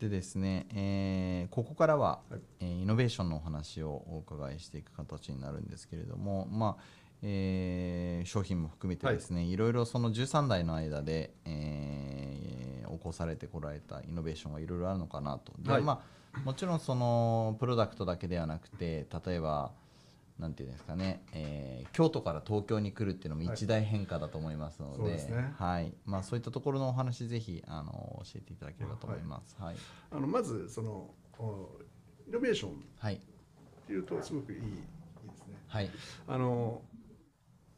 [0.00, 2.40] でですね、えーここからは、はい。
[2.60, 6.82] えーイノベーションのお話をお伺いしていく形になるんですけれどもまあ
[7.22, 12.46] えー商品も含めてですね、い、ろいろその13代の間で、えー
[12.96, 15.52] 起こされてこられたイノベーションがいろいろあるのかなと。
[15.58, 15.82] で、はい。
[15.82, 16.02] ま
[16.34, 19.72] あ、もちろんそのプロダクトだけではなくて例えば
[20.38, 25.54] なんていうんですかね、えー京都から東京に来るっていうのも一大変化だと思いますので,、そうですね。
[25.56, 25.94] はい。
[26.04, 29.56] まあ、そういったところのお話ぜひあの教えていただければと思います。
[29.58, 29.76] はい、
[30.10, 31.70] あのまずそのお
[32.28, 33.20] イノベーションっはい、
[33.86, 34.76] ていうとすごくいいいいで
[35.36, 35.54] すね。
[35.68, 35.90] はい、
[36.28, 36.82] あの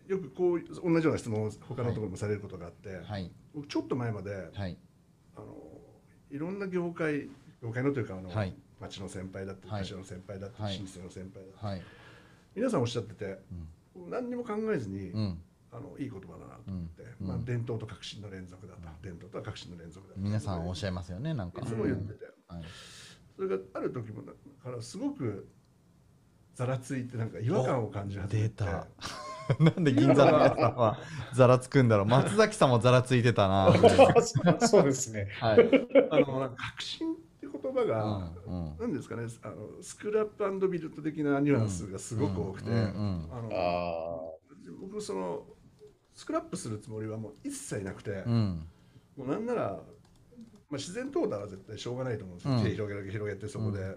[0.09, 4.77] よくこう同じような質問を他のところにもされることがあって、はい、僕ちょっと前まではい、
[5.37, 5.55] あの
[6.31, 7.29] いろんな業界
[7.63, 8.55] 業界のというかあの、はい。
[8.81, 9.83] 町の先輩だったりはい。
[9.83, 10.75] 会社の先輩だったはい。
[10.75, 11.83] り老舗の先輩だったりはい
[12.59, 13.39] 皆さんおっしゃってて
[14.11, 15.39] 何にも考えずにうん。
[15.71, 17.27] あのいい言葉だなと思ってうん。
[17.29, 20.21] まあ伝統と革新の連続だと伝統とは革新の連続だと。
[20.21, 21.61] 皆さんおっしゃいますよねなんか。
[21.63, 22.25] いつも言ってて。
[22.49, 22.63] はい。
[23.37, 25.47] それがある時もだからすごく
[26.55, 28.65] ざらついてなんか違和感を感じ始めて。
[29.61, 30.99] なんで銀座の皆さんは
[31.33, 32.07] ざらつくんだろう。
[32.07, 33.73] 松崎さんもざらついてたな。
[34.61, 35.29] そうですね。
[35.41, 35.89] はい。
[36.11, 37.08] あのなんか革新
[37.73, 38.05] 言葉が、
[38.47, 38.79] うんうん。
[38.79, 42.71] なんですかねあのスクラップビルド的なニュアンスがすごく多くて、
[44.81, 45.45] 僕その
[46.15, 48.67] スクラップするつもりはもう一切なくて、うん。
[49.17, 49.77] もうなんなら、ま
[50.73, 52.63] あ、自然淘汰は絶対しょうがないと思うんですよ、うん。
[52.65, 53.93] 手広げて広げてそこで、わ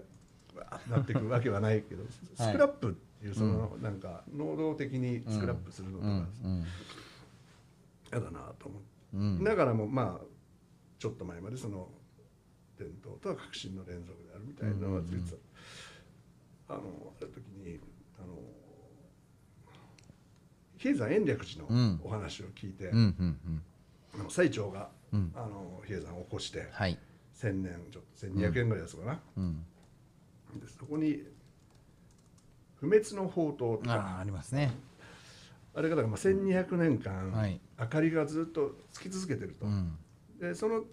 [0.70, 2.04] ーってなっていくわけはないけど、
[2.36, 6.20] スクラップっていうその、なんか能動的にスクラップするのとうん。
[6.22, 6.64] かうん。
[8.12, 8.88] 嫌だなと思って。
[9.14, 9.42] うん。
[9.44, 10.26] ながらもまあ
[10.98, 11.88] ちょっと前までその
[12.82, 15.36] 伝統とは革新の連続であるみたいなのはずっと、
[16.68, 16.80] あの
[17.20, 17.78] ある時に
[18.18, 18.38] あの
[20.78, 21.98] 比叡山延暦寺うん。
[21.98, 23.62] のお話を聞いて、うんうん
[24.14, 25.32] あの最澄が、うん。
[25.34, 26.98] あの比叡山を起こしてはい。
[27.40, 29.64] 1000年ちょっと1200円ぐらいですかな、うん。
[30.60, 31.22] でそこに
[32.80, 34.16] 不滅の宝刀とあか。
[34.16, 34.72] あありますね。
[35.74, 37.60] あれがだからまあ1200年間、はい。
[37.78, 39.66] 明かりがずっとつき続けてると。
[39.66, 39.96] うん。
[40.40, 40.84] でその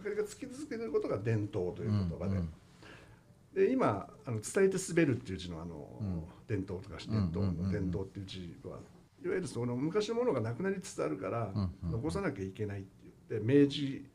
[0.00, 2.52] 明かりがつき続けてることが伝統という言葉で、うん
[3.52, 6.22] で今あの伝えて滑るっていう字のあの、うん。
[6.46, 8.78] 伝統とかうん伝統うんうんうんの伝統っていう字は
[9.24, 12.88] いわゆるその昔のものがなくなりつつあるから、うんうん残さなきゃいけないって
[13.28, 14.06] 言って明治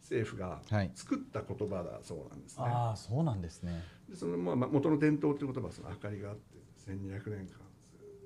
[0.00, 0.90] 政府がはい。
[0.94, 2.64] 作った言葉だそうなんですね。
[2.66, 3.82] ああそうなんですね。
[4.08, 6.56] でそのまあまあ元の伝統っていう言葉はその明かりがあって
[6.90, 7.48] 1200年間ずっ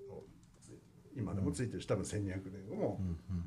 [0.08, 0.24] と
[0.60, 0.78] つい
[1.16, 3.44] 今でもついてるし多分1200年後も、うんうん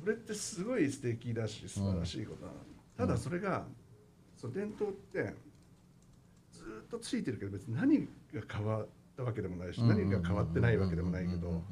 [0.00, 2.52] それってすごい素敵だし素晴らしいことな。
[2.52, 2.58] の、
[2.96, 3.66] ただそれが
[4.36, 5.34] その伝統って
[6.52, 8.06] ずっとついてるけど別に何が
[8.50, 8.86] 変わっ
[9.16, 11.62] たわけでもないし、うん何が変わってないわけでもないけど、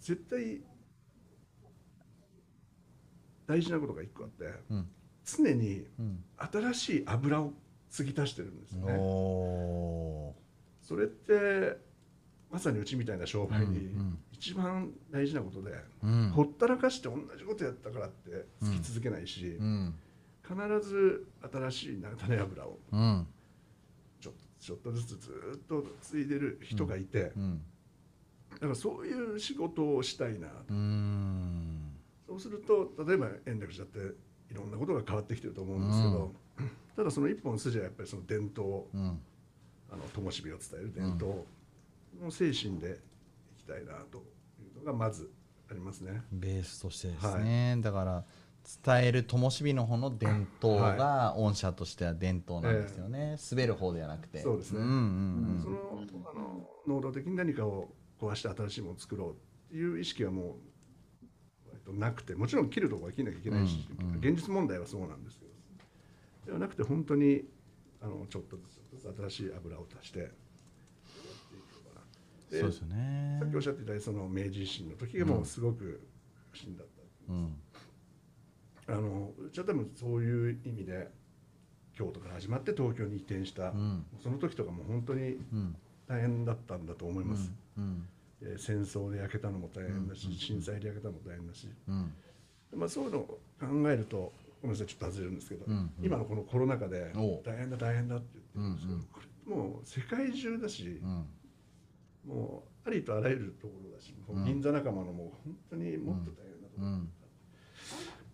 [0.00, 0.60] 絶対
[3.46, 4.88] 大事なことが一個あってうん。
[5.24, 6.24] 常にうん。
[6.36, 7.52] 新しい油を
[7.90, 8.92] 継ぎ足してるんですね。
[8.98, 10.34] お
[10.82, 11.78] それって
[12.50, 13.90] まさにうちみたいな商売に
[14.36, 16.30] 一番大事なことで、ーうん。
[16.30, 19.94] ほったらかして同じことやったからってつき続けないし、うん。
[20.42, 23.26] 必ず新しい種油をうん。
[24.20, 27.62] ちょちょっとずつずっと継いでる人がいて、うん。
[28.52, 31.92] だからそういう仕事をしたいなと、うん。
[32.26, 34.14] そうすると例えば延暦寺だって
[34.52, 36.32] いろんなことが変わってきてると思うんですけど、
[36.96, 39.20] ただその一本筋はやっぱりその伝統うん。
[39.90, 41.44] あの灯火を伝える伝統
[42.20, 43.13] の精神でい
[43.64, 44.18] きたいなと
[44.60, 45.30] いうのがまず
[45.70, 46.22] ありますね。
[46.30, 48.24] ベースとしてですね、だから
[48.84, 54.40] 伝える灯火の方の伝統が御社としては伝統なんですよね、滑る方ではなくて。
[54.40, 54.80] そうですね。
[54.80, 57.88] んうんそのあの能動的に何かを
[58.20, 59.34] 壊して新しいものを作ろうっ
[59.70, 60.56] ていう意識はも
[61.86, 64.16] うなくてもちろん切るところは切らなきゃいけないし、うんうん。
[64.18, 65.52] 現実問題はそうなんですけど。
[66.46, 67.44] ではなくて本当に
[68.02, 72.02] あのちょっとずつちょっとずつ新しい油を足してやっていくのかな。
[72.02, 72.43] そうですよ
[72.82, 73.38] ね。
[73.40, 76.06] さっきおっしゃっていただいたその明治維新の時がもうすごく
[76.52, 77.36] 不審だった、う。
[77.36, 77.56] ん。
[78.86, 81.10] あのうちは多分そういう意味で
[81.94, 84.04] 京都から始まって東京に移転した、うん。
[84.22, 85.76] その時とかも本当にうん。
[86.06, 88.06] 大変だったんだと思います、うん。
[88.42, 90.34] えー戦争で焼けたのも大変だし、うん。
[90.34, 92.12] 震災で焼けたのも大変だし、うん。
[92.76, 95.72] まあ、そういうのを考えるとごめんなさいちょっと外れるんですけど、うん。
[95.72, 95.90] うん。
[96.02, 99.00] 今のこのコロナ禍で大変だ大変だって言ってるんですけど、うん。
[99.00, 99.06] うん。
[99.06, 101.26] これもう世界中だしう、ん
[102.26, 107.12] もうありとあらゆるところだし、もう銀座仲間のもう本当にもっと大変なところうん。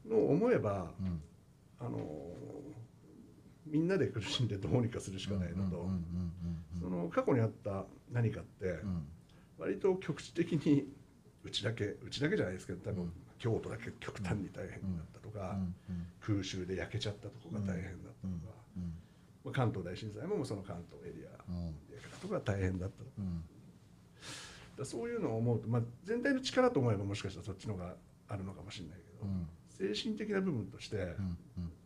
[0.09, 1.23] のを思えば、うん。
[1.79, 1.99] あの
[3.67, 5.89] みんなで苦しんでどうにかするしかないのと、
[6.81, 9.07] その過去にあった何かって、うん。
[9.59, 10.89] 割と局地的に
[11.45, 13.13] うちだけうちだけじゃないですけど多分、うん。
[13.39, 15.57] 京都だけ極端に大変だったとか、
[15.89, 16.07] うん。
[16.21, 18.83] 空襲で焼けちゃったとこが大変だったとか、うん。
[19.45, 21.67] まあ関東大震災もその関東エリアうん。
[21.89, 23.11] でとこが大変だったとか
[24.85, 27.95] そういうのを思うと、まあ、全体の力と思えばもしかしたらそっちの方が
[28.29, 29.49] あるのかもしれないけど、うん。
[29.95, 31.39] 精神的な部分として、ううん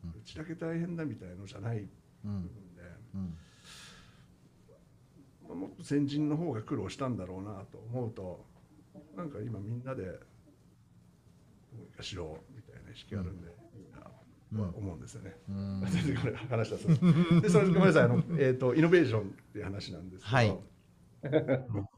[0.04, 0.22] うん。
[0.24, 1.87] ちだけ大変だみたいのじゃない
[2.24, 2.83] 部うん分で、
[3.14, 3.37] うん。
[5.48, 8.44] まあ、もっと先人の方が苦労したんだろうなと思うと
[9.16, 10.11] なんか今みんなでど
[11.78, 14.00] うにかしようみたいな意識があるんで、いいな
[14.57, 15.37] とは思うんですよね。
[15.48, 15.85] うん。
[15.90, 20.59] 全然これ話したそうでそれごめんなさいあの、えー、とイノベーションっていう話なんですけど、はい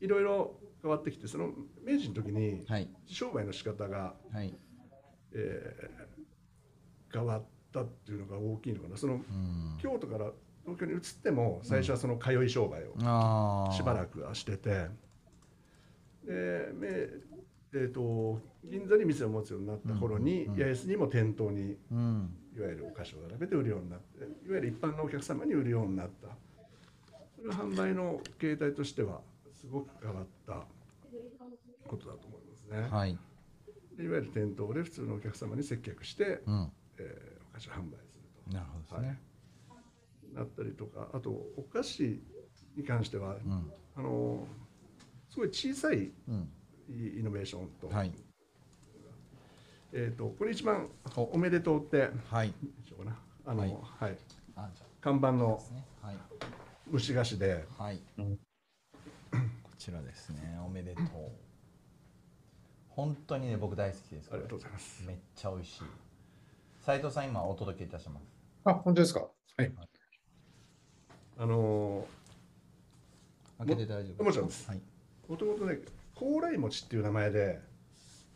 [0.00, 1.50] いろいろ変わってきてその
[1.84, 2.88] 明治の時にはい。
[3.06, 4.54] 商売の仕方が、はい。
[5.32, 6.16] えー
[7.12, 8.96] 変わったっていうのが大きいのかな。
[8.96, 9.78] そのうん。
[9.80, 10.30] 京都から
[10.64, 14.88] 東京に移っても最初はその通い商売をしばらくはしてて
[16.24, 16.88] でめ
[17.72, 22.36] えー、と銀座に店を持つようになった頃に、うんうん八重洲にも店頭にうん。
[22.56, 26.28] いわゆるお菓子を並べて売るようになっていわゆる一般のお客様に売るようになった。
[27.36, 29.20] それは販売の形態としては
[29.66, 30.64] すごく変わった
[31.88, 32.88] ことだと思いますね。
[32.96, 33.18] はい。
[33.96, 36.72] でいわゆる店頭で普通のお客様に接客して、うん。
[36.98, 38.14] えーお菓子を販売す
[38.48, 39.18] るなるほどですね、
[40.34, 42.22] となったりとかあとお菓子
[42.76, 43.72] に関しては、うん。
[43.96, 44.46] あの
[45.30, 46.48] すごい小さいうん。
[46.88, 48.12] イノベーションと,、はい。
[49.92, 51.22] えー、とこれ一番お。
[51.22, 52.48] おめでとうってはい。
[52.50, 53.16] どうしようかな。
[53.46, 53.66] あの、は
[53.98, 54.12] はい。
[54.12, 54.16] い
[54.54, 55.60] あじゃ看板の
[56.02, 56.16] はい。
[56.92, 57.64] 蒸し菓子で。
[57.78, 58.36] はい、うん。
[58.36, 58.42] こ
[59.78, 60.58] ちらですね。
[60.64, 61.04] おめでとう。
[62.88, 65.04] 本当にね僕大好きですありがとうございます。
[65.06, 65.82] めっちゃ美味しい。
[66.84, 68.22] 斉藤さん今お届けいたします。
[68.64, 69.20] あ、本当ですか？
[69.58, 69.72] はい。
[71.38, 72.06] あの
[73.58, 74.68] 開けて大丈夫もちろんです。
[74.68, 74.80] はい。
[75.28, 75.78] もともとね
[76.14, 77.60] 高麗餅っていう名前で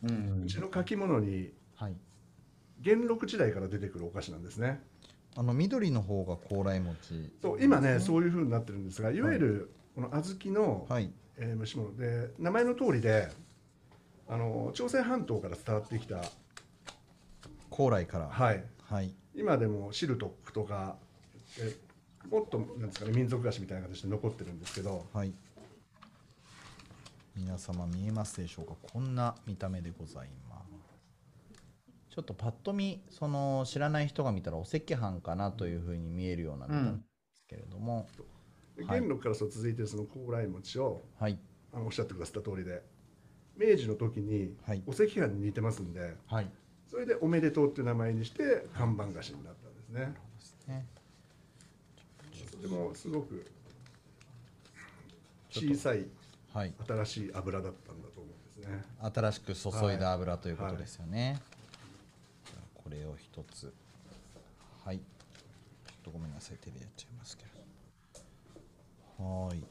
[0.02, 0.42] うん。
[0.44, 1.94] うちの書き物にはい。
[2.80, 4.82] 元禄時代から出てくるお菓子なんですね。
[5.36, 7.32] あの緑の方が高麗餅。
[7.40, 11.96] そう今ねそういう風になってるんですがいわゆるこの小豆の、はいえー蒸し物。
[11.96, 13.28] で名前の通りで
[14.28, 16.22] あの朝鮮半島から伝わってきた、
[17.70, 18.28] 高麗から。
[18.28, 19.12] はい、はい。
[19.34, 20.96] 今でもシルトックとか
[21.58, 21.74] え
[22.30, 25.32] もっとなんですかね民族菓子みたいな形で残ってるんですけどはい。
[27.36, 28.74] 皆様見えますでしょうか？
[28.92, 32.14] こんな見た目でございます。
[32.14, 36.98] ちょっとパッと見その知らない人が見たらお赤飯かなというふうに見えるような見た目で
[37.36, 38.29] すけれども、ではい
[38.84, 41.38] 元禄からそう続いてその高麗餅をはい。
[41.72, 42.82] あのおっしゃってくださった通りで
[43.56, 44.82] 明治の時にはい。
[44.86, 46.50] お赤飯に似てますんではい。
[46.88, 50.14] それでおめでとうっていう名前にして看板菓子になったんですね。
[50.66, 50.86] ね。
[52.60, 53.46] でもすごく
[55.50, 56.06] 小さい
[56.52, 56.74] はい。
[56.86, 58.84] 新しい油だったんだと思うんですね。
[59.00, 61.40] 新しく注いだ油ということですよね、
[62.44, 63.72] じゃあこれを一つ。
[64.84, 64.98] はい。
[64.98, 65.02] ちょ
[65.92, 66.56] っとごめんなさい。
[66.60, 67.50] 手でやっちゃいますけど
[69.20, 69.64] はーい。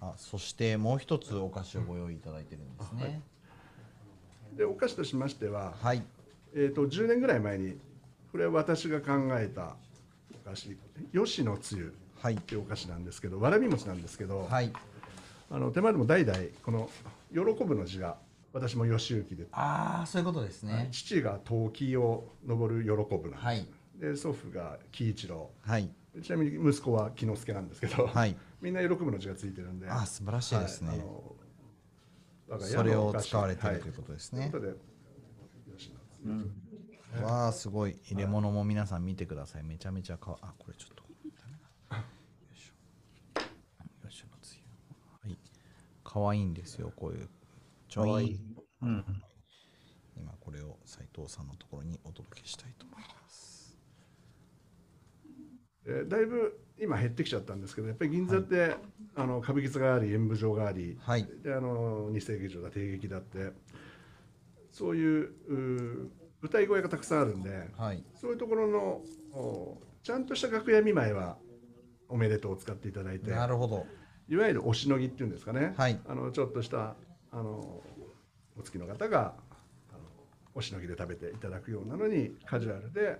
[0.00, 3.20] あそしてもう一つお菓子をご用意いただいてるんですね。
[4.56, 6.02] でお菓子としましては、はい。
[6.54, 7.78] えー、と10年ぐらい前に
[8.30, 9.76] これは私が考えた
[10.44, 10.76] お菓子
[11.12, 12.34] 吉野つゆはい。
[12.34, 14.72] っていうお菓子なんですけどわらび餅なんですけど、はい。
[15.50, 16.90] あの手前でも代々この
[17.32, 18.16] 「喜ぶ」の字が
[18.52, 20.88] 私も吉行で、ああそういうことですね。
[20.92, 23.66] 父が陶器を登る喜ぶなんです、はい。
[23.98, 25.50] で祖父が喜一郎。
[25.62, 25.88] はい
[26.20, 28.36] ちなみに息子は喜之助なんですけど、はい。
[28.60, 29.88] みんな喜ぶの字がついてるんで。
[29.88, 30.90] あー素晴らしいですね。
[30.90, 31.00] はい
[32.60, 34.50] それを使われているはということですね。
[34.50, 36.52] ということで吉野つ
[37.16, 37.96] ゆわあすごい。
[38.10, 39.62] 入れ物も皆さん見てください。
[39.62, 41.02] めちゃめちゃかわあこれちょっと。
[41.40, 41.56] ダメ
[41.90, 42.04] だよ
[42.54, 44.04] いしょ。
[44.04, 44.62] よしのつゆ。
[45.30, 45.38] はい。
[46.04, 47.28] 可愛いんですよこういう。
[47.88, 48.38] ちょい。
[48.82, 49.04] うん。
[50.16, 53.21] 今これを斉藤さんのところにお届けしたいと思います
[55.86, 58.74] えーだいぶ今減ってきちゃったんですけどやっぱり銀座って、
[59.14, 61.28] あの歌舞伎座があり演舞場があり、はい。
[61.44, 63.52] であの日生劇場だ帝劇だって。
[64.70, 65.30] そういう
[66.40, 68.02] 舞台小屋がたくさんあるんではい。
[68.14, 71.36] そういうところのおちゃんとした楽屋見舞いは
[72.08, 73.30] おめでとうを使っていただいて。
[73.30, 73.86] なるほど。
[74.28, 76.00] いわゆるおしのぎっていうんですかね、はい。
[76.08, 76.96] あのちょっとした
[77.30, 77.82] あの
[78.58, 79.34] お付きの方が
[79.90, 80.00] あの
[80.54, 83.18] おしのぎで食べていただくようなのにカジュアルでで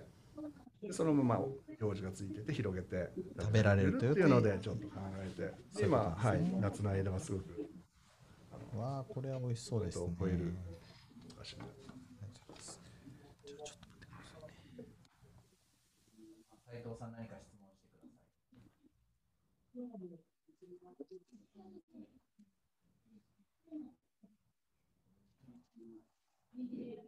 [0.91, 5.83] そのまま表示がついてて広げて食べられるというのでちょっと考えて。
[5.83, 6.13] 今、ね。
[6.15, 7.69] はい、夏の間はすごく
[8.75, 10.15] わあこれは美味しそうですね。
[10.19, 10.55] 超える
[11.31, 14.43] お菓子になってじゃあちょっと待ってください。
[14.77, 14.85] ね
[16.65, 17.99] 斉藤さん何か質問して。
[17.99, 18.07] く
[19.79, 19.87] だ
[26.87, 27.02] さい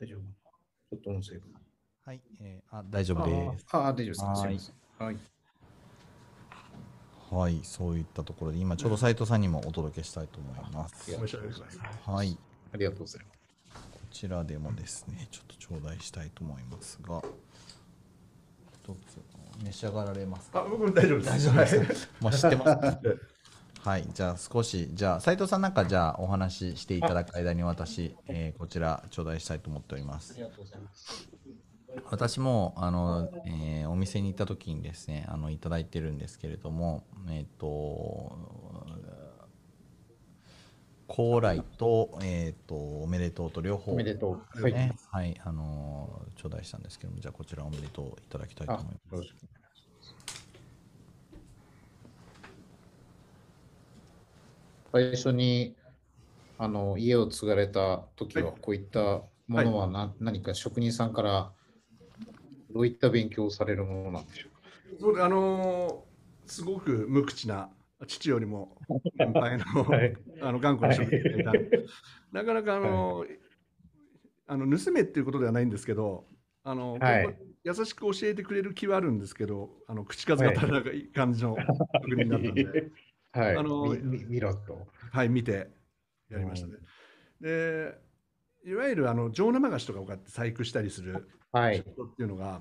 [0.00, 0.20] 大丈夫。
[0.20, 1.42] ちょっと音声が。
[2.06, 4.26] はい、えーあ大丈夫ですああ、大丈夫ですか？
[4.26, 4.60] はい。
[4.98, 5.16] はい。
[7.30, 11.10] はい、そういったところで、今ちょうど斉藤さんにもお届けしたいと思います。
[11.12, 11.16] は
[12.24, 12.38] い、こ
[12.72, 13.38] ありがとうございます。
[14.10, 17.22] ちらでもですね、ちょっと頂戴したいと思いますが、
[18.82, 19.20] 一つ
[19.64, 20.60] 召し上がられますか？
[20.60, 22.98] あ僕も大丈夫です大丈夫ですはいもう知ってます。
[23.82, 30.34] はい、じゃあ少し、じゃあ斉藤さんなんかじゃあお話ししていただく間に私、えーこちら頂戴したいと思っております。
[30.36, 31.28] りがとうございます。
[32.10, 38.36] 私もあの、えーお店に行った時にですねあのいただいてるんですけれどもえっ、と
[41.08, 44.70] 高麗と,、えー、とおめでとうと両方おめでとう。
[44.70, 45.24] ねはい。
[45.24, 49.14] はい、あのー頂戴したんですけども、じゃあこちらおめでとういただきたいとあ思います。
[49.14, 50.50] よろしくお願いします。
[54.92, 55.76] 最初に
[56.58, 58.54] あの家を継がれた時は、はい。
[58.60, 61.52] こういったものはな、何か職人さんから
[62.70, 64.50] どういった勉強をされるものなんでしょう？
[64.54, 64.60] か。
[65.00, 66.10] そうであのー
[66.50, 67.70] すごく無口な
[68.08, 68.76] 父よりも
[69.16, 70.16] 先輩の,、はい。
[70.40, 71.50] あの頑固な職人がいた。
[71.52, 71.84] んで
[72.32, 73.28] なかなかあのー
[74.48, 76.26] あの盗めっていうことではないんですけど
[76.64, 77.38] あの、はい。
[77.62, 81.56] 優しく教えてくれる気はあるんですけどあの口数が足らない感じの
[82.08, 82.90] 職人だったんで、
[83.32, 83.56] はい。
[83.56, 84.86] あの見ろと。
[85.12, 85.70] はい、見て
[86.30, 86.74] やりましたね。
[87.40, 87.98] で
[88.64, 91.82] いわゆるあの上生菓子とかをこうやって細工したりするはい仕。
[91.82, 92.60] 事っていうのが、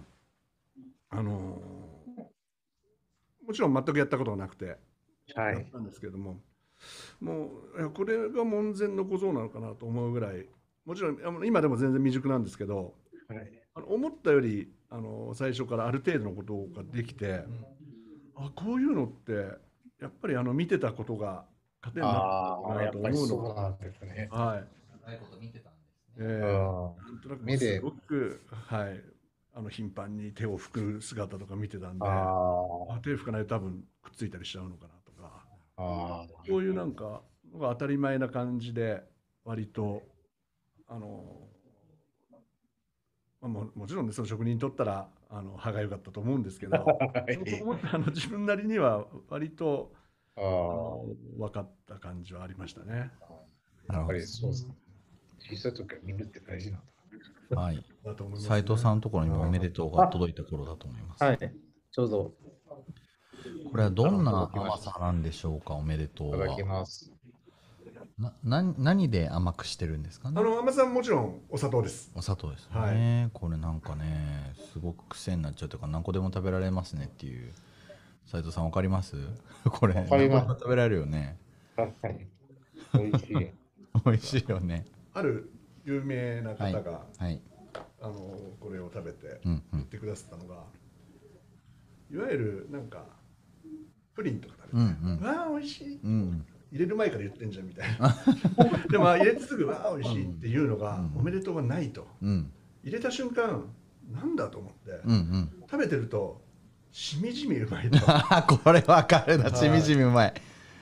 [1.10, 2.24] あのー
[3.46, 4.78] もちろん全くやったことがなくて
[5.36, 5.56] はい。
[5.56, 6.40] やったんですけれども、
[7.20, 10.48] もうこれが門前の小僧なのかなと思うぐらい
[10.86, 12.94] もちろん今でも全然未熟なんですけど
[13.28, 13.52] はい。
[13.74, 17.44] あの思ったよりあの最初からある程度のことができて、
[18.36, 19.58] あこういうのって
[20.02, 21.46] やっぱりあの見てたことが
[21.82, 23.70] 糧になああ、ったなと思うのが、
[24.06, 24.28] ね。
[24.32, 24.68] はい
[25.06, 26.28] 長いこと見てたんですえね。
[26.44, 29.02] ーあなんとなく目ですごく、はい、
[29.54, 32.12] あの頻繁に手を拭く姿とか見てたんで、あ
[32.90, 35.46] あ手拭かないと多分くっついたりしちゃうのかなとか、
[35.78, 37.22] あそういうなんか
[37.60, 39.04] 当たり前な感じで、
[39.44, 40.04] 割と、
[40.88, 41.48] あの、
[43.42, 49.94] まあ、ももちろんね、その職人にとったら、あの歯が良かったと思うんですけど、 そう思ったあの自分なりには割と
[50.36, 50.42] あ
[51.38, 53.12] 分かった感じはありましたね。
[53.92, 54.76] やっぱりそうですね。
[55.40, 56.82] 小さい時は見るって大事なん
[57.52, 57.62] だ。
[57.62, 57.84] はい。
[58.04, 61.24] だと思います、斉藤さんのところにもおめでとうが届いた頃だと思います。
[61.24, 61.38] はい。
[61.38, 62.34] ちょうど
[63.72, 66.56] これはどんな甘さなんでしょうか、おめでというただは。
[66.56, 67.14] きます。
[68.20, 70.40] なな何で甘くしてるんですかね？
[70.40, 72.12] あの甘さはもちろんお砂糖です。
[72.16, 77.54] お砂糖ですね、これなんかねすごく癖になっちゃうというか何個でも食べられますねっていう。
[78.26, 79.16] 斉藤さんわかります？
[79.66, 80.48] これわかります。
[80.48, 81.38] 何個でも食べられるよね？
[81.78, 82.28] はい。
[82.94, 83.36] 美味しい。
[84.06, 84.86] 美味しいよね。
[85.14, 85.50] ある
[85.86, 87.42] 有名な方が、はい。
[88.02, 88.14] あの
[88.60, 89.64] これを食べてうんうん。
[89.74, 90.64] 言ってくださったのが、
[92.12, 93.06] いわゆるなんか
[94.14, 95.26] プリンとか食べて、うんうん。
[95.26, 98.16] わあ美味しい、うん入れる前から言ってんじゃんみたいな。
[98.90, 102.08] でも入れてすぐわあ美味しいっていうのが、うんおめでとうがないと。
[102.22, 102.52] うん。
[102.84, 103.66] 入れた瞬間
[104.12, 105.50] なんだと思って、うんうん。
[105.70, 106.42] 食べてると
[106.92, 108.00] しみじみうまいと。
[108.58, 109.54] これわかるな。
[109.54, 110.34] しみじみうまい。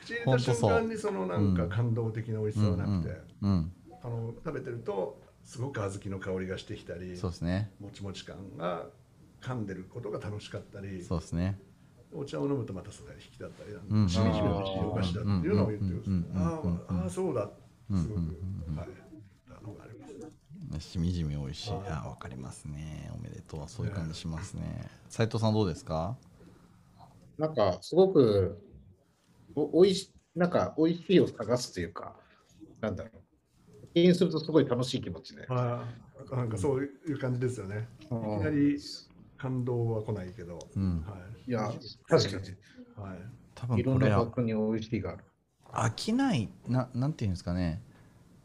[0.03, 1.67] 口に入れた瞬間にそのなんかう。
[1.67, 1.69] ん。
[1.69, 3.71] 感動的な美味しさはなくて、うん
[4.03, 7.71] あの食べてるとすごく小豆の香りがしてきたりそうですね。
[7.79, 8.87] もちもち感が
[9.41, 11.03] 噛んでることが楽しかったり。
[11.03, 11.59] そうですね
[12.13, 14.09] お茶を飲むとまたそれが引き立ったりうん。
[14.09, 14.43] しみじみしい
[14.83, 17.49] お菓子だっていうのを言ってくうんださいああーそうだ。
[17.89, 18.87] うんすごくはい。
[19.49, 20.89] あのがあります。
[20.89, 21.71] しみじみ美味しい。
[21.71, 21.81] はい。
[21.89, 23.11] あわかりますね。
[23.17, 24.89] おめでとうそういう感じしますね。
[25.09, 26.17] 斉藤さんどうですか？
[27.37, 28.59] なんか、すごく、
[29.55, 32.15] おおいしなんか、美味しいを探すというか、
[32.81, 33.87] なんだろう。
[33.93, 35.45] 経験するとすごい楽しい気持ちで。
[35.49, 37.87] あーなんかそういう感じですよね。
[38.01, 38.79] いきうんなり
[39.37, 40.59] 感動は来ないけど。
[40.75, 41.03] うん。
[41.07, 41.51] はい。
[41.51, 41.71] や、
[42.07, 43.05] 確かに。
[43.09, 43.19] はい。
[43.55, 44.07] 多分いろんな
[44.43, 45.23] に美味しいがある。
[45.73, 47.81] 飽きないななんていうんですかね。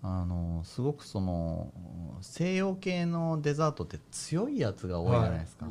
[0.03, 1.73] あのすごくその
[2.21, 5.69] 西洋系のデザートって強いやつが多いじゃないですか、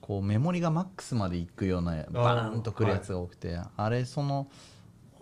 [0.00, 3.58] こうメモリがマックスまでいくようなバーンとくるやつが多くて。
[3.76, 4.48] あ,、れその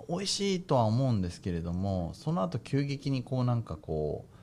[0.09, 4.37] 美味しいとは思うんですけれどもその後急激にこうなんかこう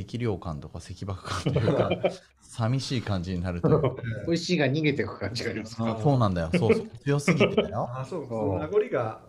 [0.00, 1.90] 赤涼感とか赤爆感というか
[2.48, 3.82] 寂しい感じになるという。
[3.82, 5.76] か 美味しいが逃げていく感じがあります。
[5.80, 6.50] あそうなんだよ。
[6.54, 6.88] そうそう。
[7.04, 7.88] 強すぎてだよ。
[7.92, 9.20] あそうその名残が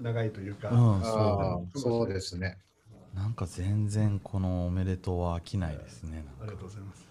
[0.00, 2.58] 長いというか、うんああそうですね。
[3.14, 6.24] なんか全然このおめでとうは飽きないですね。
[6.40, 7.06] ありがとうございます。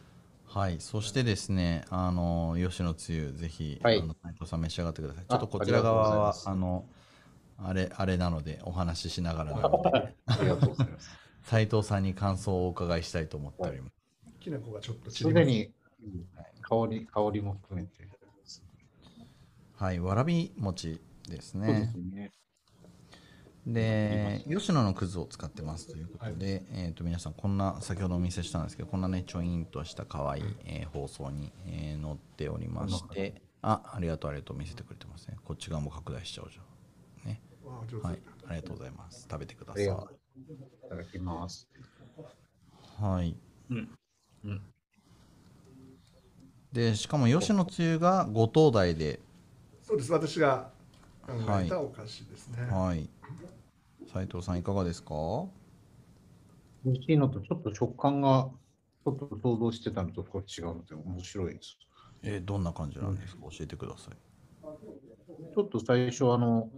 [0.45, 3.99] はい、そしてですね、あの吉野つゆぜひ、はい。
[3.99, 5.25] あの斉藤さん召し上がってください。
[5.25, 6.85] ちあょっとこちら側はあの
[7.57, 10.15] あれあれなのでお話ししながらなので。
[10.27, 11.09] ありがとうございます。
[11.43, 13.94] 斉藤さんに感想をお伺いしたいと思っております。
[14.45, 15.71] きな粉がちょっと散すでに
[16.61, 18.07] 香り、香りも含めて。
[19.77, 21.73] はい、わらび餅ですそうで
[22.13, 22.31] ね。
[23.67, 35.37] で、吉野のくずを使ってますということで、えー、と皆さん、こんな、先ほどお見せしたんですけど、こんなね、ちょいんとした可愛い、えー放送に、えー載っておりまして、あ、ありがとう、ありがとう、見せてくれてますね。
[35.43, 37.29] こっち側も拡大しちゃうじゃん。
[37.29, 37.41] ね。
[38.01, 39.27] はい、ありがとうございます。
[39.29, 39.83] 食べてください。
[39.83, 39.87] い
[40.89, 41.67] ただきます。
[43.01, 43.35] はい。
[43.71, 43.89] うん。
[44.45, 44.61] うん。
[46.71, 49.19] で、しかも吉野つゆがご当代で、
[49.81, 50.71] そうです私が
[51.25, 53.09] 考えたお菓子ですね、はい。
[54.11, 55.45] 斉藤さんいかがですか？
[56.83, 58.49] 美味しいのとちょっと食感が
[59.03, 61.77] ちょっと想像してたのと少し違うので面白いです。
[62.23, 63.41] えーどんな感じなんですか？
[63.43, 64.15] 教えてください。
[65.55, 66.69] ちょっと最初あの、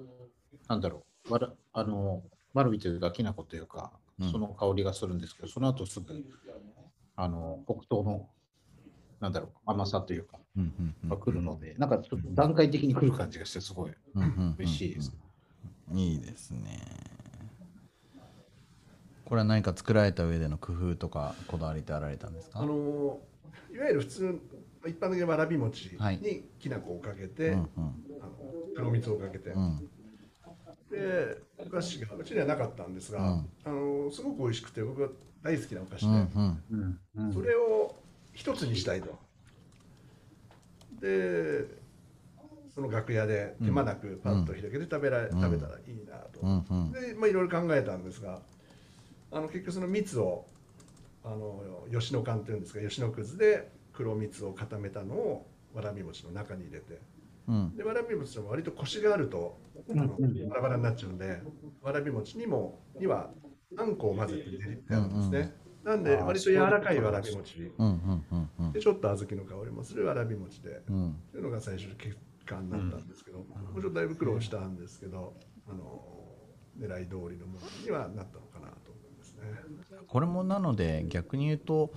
[0.67, 6.25] なんだろう、わらあの、マルビというかきな粉というかうん、その香りがするんですけど、その後すぐ、
[7.17, 8.29] あの、黒糖の、
[9.19, 10.37] なんだろう、甘さというか、
[11.09, 15.11] が来るので、なんかちょっと段階的に来る感じがして、すごいうんうんうんうん美味しいです。
[15.93, 16.79] いいですね。
[19.25, 22.59] これは何か作られた上での工夫とかこだわりってあられたんですか？
[22.61, 23.19] あの
[23.73, 24.39] いわゆる普通
[24.85, 26.19] 一般的なわらび餅はい。
[26.19, 27.67] にきな粉をかけて、うんうん。
[28.21, 28.31] あの
[28.75, 29.89] 黒蜜をかけて、うん。
[30.89, 33.49] でお菓子がうちにはなかったんですが、うん。
[33.65, 35.09] あのすごく美味しくて僕が
[35.47, 37.33] 大好きなお菓子で、うんうん。
[37.33, 37.95] それを
[38.33, 39.17] 一つにしたいと。
[40.99, 41.65] で
[42.75, 45.41] その楽屋で手間なくパッと開けて食べられ、うん。
[45.41, 46.41] 食べたらいいなと。
[46.41, 46.65] うん。
[46.69, 46.91] うん。
[46.91, 48.41] でまあいろいろ考えたんですが
[49.31, 50.45] あの結局その蜜を
[51.23, 51.63] あの
[51.97, 56.99] 吉野缶っていうんですか吉野くずで黒蜜を固めたのをわらび餅の中に入れて。
[57.47, 57.77] うん。
[57.77, 59.57] でわらび餅も割とコシがあると
[59.91, 60.17] あの
[60.49, 61.41] バラバラになっちゃうんで
[61.81, 63.29] わらび餅にもには
[63.77, 73.45] あんこを混ぜて入れてあるんですね、なんであー割と柔らかいわらび餅うんうんうんうんでちょっと小豆の香りもするわらび餅でうんというのが最初の結果になったんですけど、も
[73.75, 75.33] うちょっとだいぶ苦労したんですけど、
[75.69, 76.01] あの
[76.79, 79.97] 狙い通りのものにはなったのかなと思いますね。
[80.07, 81.91] これもなので逆に言うと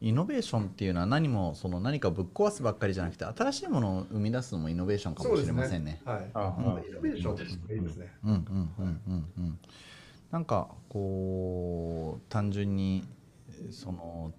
[0.00, 6.00] イノベーションっていうのは何もその何かぶっ壊すばっかりじゃなくて新しいものを生み出すのもイノベーションかもしれませんね。
[6.04, 6.30] はい。
[6.34, 8.12] あまあイノベーションですいいですね。
[8.24, 8.38] うんうん
[8.78, 9.58] うんうんうん。
[10.30, 13.04] なんかこう単純に
[13.48, 14.32] えーその、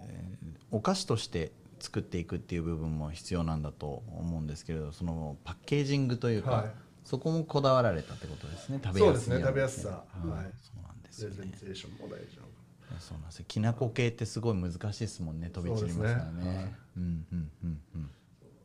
[0.00, 6.70] えーお菓子として作っていくっていう部分も必要なんだと思うんですけれどそのパッケージングというか、はい。
[7.04, 8.78] そこもこだわられたってことですね。
[8.84, 9.40] 食べそうですね。
[9.40, 10.04] やすいように食べやすさ。
[10.22, 10.50] うんはい。
[10.62, 11.36] そうなんですプよね。
[11.38, 13.44] レゼンテーションも大事なのかそうなんですよ。
[13.48, 15.50] きなこ系ってすごい難しいですもんね。
[15.50, 16.30] 飛び散りますからね。
[16.30, 16.56] そうですね。
[16.56, 16.74] はい。
[16.96, 18.02] うんうんうんうん。
[18.02, 18.08] な。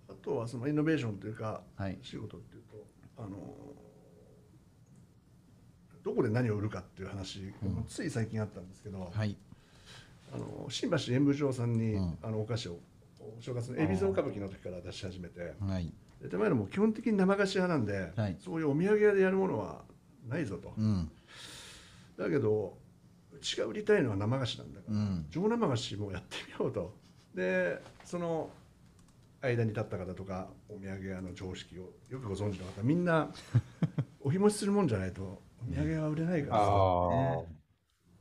[0.09, 1.97] あとはそのイノベーションというか、はい。
[2.03, 2.85] 仕事っていうと、
[3.17, 3.37] あの
[6.05, 7.83] どこで何を売るかっていう話、うん。
[7.87, 9.35] つい最近あったんですけど、はい。
[10.31, 12.17] あの新橋演舞場さんに、うん。
[12.21, 12.77] あのお菓子を
[13.19, 15.91] お正月の海老蔵歌舞伎の時から出し始めてはい。
[16.21, 18.37] で手前のも基本的に生菓子屋なんで、はい。
[18.39, 19.81] そういうお土産屋でやるものは
[20.29, 21.09] ないぞと、うん。
[22.17, 22.77] だけど
[23.33, 25.25] うちが売りたいのは生菓子なんだから、うん。
[25.31, 26.93] 上生菓子もやってみようと。
[27.33, 28.51] でその
[29.41, 33.29] 間に立った方とかお土産屋の常識をよくご存知の方みんな
[34.21, 36.65] お日持ちするもんじゃないとお土産は売れないからさ。
[36.67, 37.45] あっ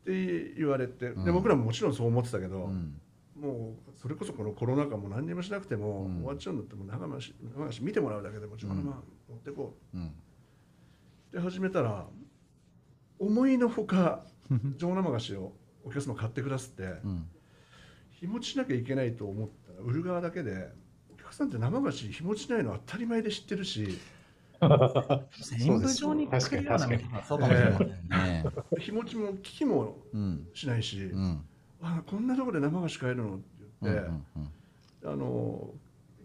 [0.05, 1.07] て言われて。
[1.09, 1.25] うん。
[1.25, 3.01] で僕らももちろんそう思ってたけど、うん。
[3.41, 6.17] もうそれこそこのコロナ禍も何にもしなくても、うん。
[6.19, 8.85] 終わっちゃうんだってもう生菓子生菓子見てもらうだけでもちろんうん。
[8.85, 9.99] 生持ってこう。
[11.33, 12.07] で始めたら
[13.19, 14.25] 思いのほか
[14.77, 15.53] 上生菓子を
[15.85, 17.27] お客様買ってくださってうん。
[18.11, 20.69] 日持ちしなきゃいけないと思ったら売る側だけで
[21.13, 23.99] お客さんって生菓子日持ちないのは当たり前で知ってるし
[25.61, 28.45] 演舞場に来るような店はそうかもしれませんね。
[28.79, 31.45] 日持ちも聞きもうんしないし、うん。
[31.83, 33.45] あこんなとこで生菓子買えるのって
[33.83, 35.13] うんう言って、ん。
[35.13, 35.71] あの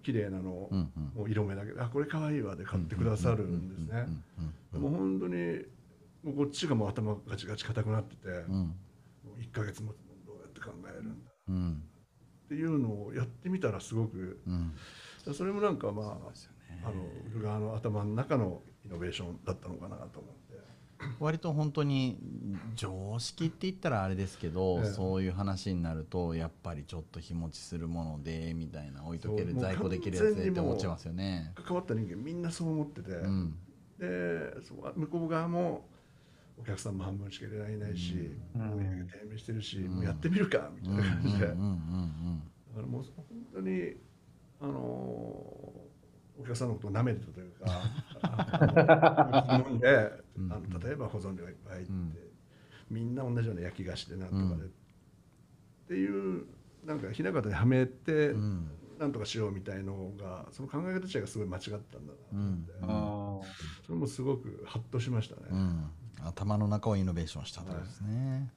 [0.03, 1.03] 綺麗なのを、うんうん。
[1.15, 4.07] もう色目だけであこれ可愛いわで買ってくださるんですね。
[4.73, 5.65] でも本当に
[6.23, 8.53] もうこっちがもう頭ガチガチ硬くなってて、うん。
[8.55, 8.73] も
[9.37, 9.93] う1ヶ月も
[10.25, 11.31] どうやって考えるんだ。
[11.49, 11.83] うん。
[12.45, 14.73] っていうのをやってみたらすごくうん。
[15.33, 16.31] それもなんかまあ
[16.83, 16.93] あの
[17.31, 20.39] 売る側の頭の中のイノベーションだったのかなと思って。
[21.19, 22.17] 割と本当に
[22.75, 24.91] 常識って言ったらあれですけど、ええ。
[24.91, 31.53] そういう話になるとやっぱりちょっと日持ちするものでみたいな置いとける在庫できるやつでって思っちゃいますよね。
[31.55, 33.55] 関わった人間みんなそう思ってて、うん。
[33.97, 34.53] で
[34.95, 35.87] 向こう側も
[36.57, 38.61] お客さんも半分しか入れられないし、うん。
[38.61, 39.95] お土産低迷してるし、うん。
[39.95, 41.55] もうやってみるかみたうんいな感じで、だから
[42.85, 43.93] もう本当に
[44.59, 45.73] あの
[46.39, 47.65] お客さんのことを舐めてたというか
[49.79, 52.15] でうんあの例えば保存料がいっぱい入って、うん。
[52.89, 54.59] みんな同じような焼き菓子でなんとかで、うん。
[54.67, 54.71] っ
[55.87, 56.45] ていう
[56.85, 58.41] なんか雛形にはめて、うん。
[58.41, 58.69] うん
[58.99, 61.99] なんとかしようみたいのがその考え方自体がすごい間違ったんだなと
[62.33, 62.89] 思って、うん。
[62.89, 63.39] あ
[63.85, 65.43] それもすごくハッとしましたね。
[65.49, 65.89] うん、
[66.25, 68.51] 頭の中をイノベーションしたとですね。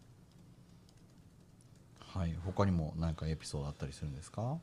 [2.00, 4.58] はい、他にも何かエピソードあったりするんですか？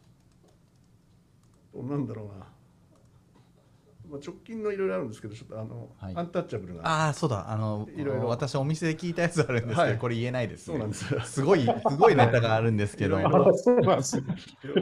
[1.73, 2.45] なんだろうな、
[4.09, 6.13] まあ、直近のいろいろあるんですけどちょっとあの、はい。
[6.15, 9.97] アンタッチャブルなああ、そうだ、あの、いろいろ私お店で聞いたやつあるんですけど、はい。
[9.97, 10.73] これ言えないです、ね。
[10.73, 11.13] そうなんです。
[11.13, 13.19] よすごい、すごいネタがあるんですけど。
[13.19, 14.23] いろいろあ、そうなんですね。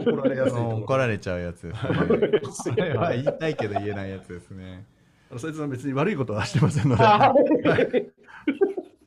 [0.05, 1.67] 怒られやすい怒られちゃうやつ。
[1.67, 2.41] ですね。
[2.51, 4.85] それは言いたいけど言えないやつですね。
[5.29, 7.03] あの斉藤さん別に悪いことはしてませんので。
[7.03, 7.33] あ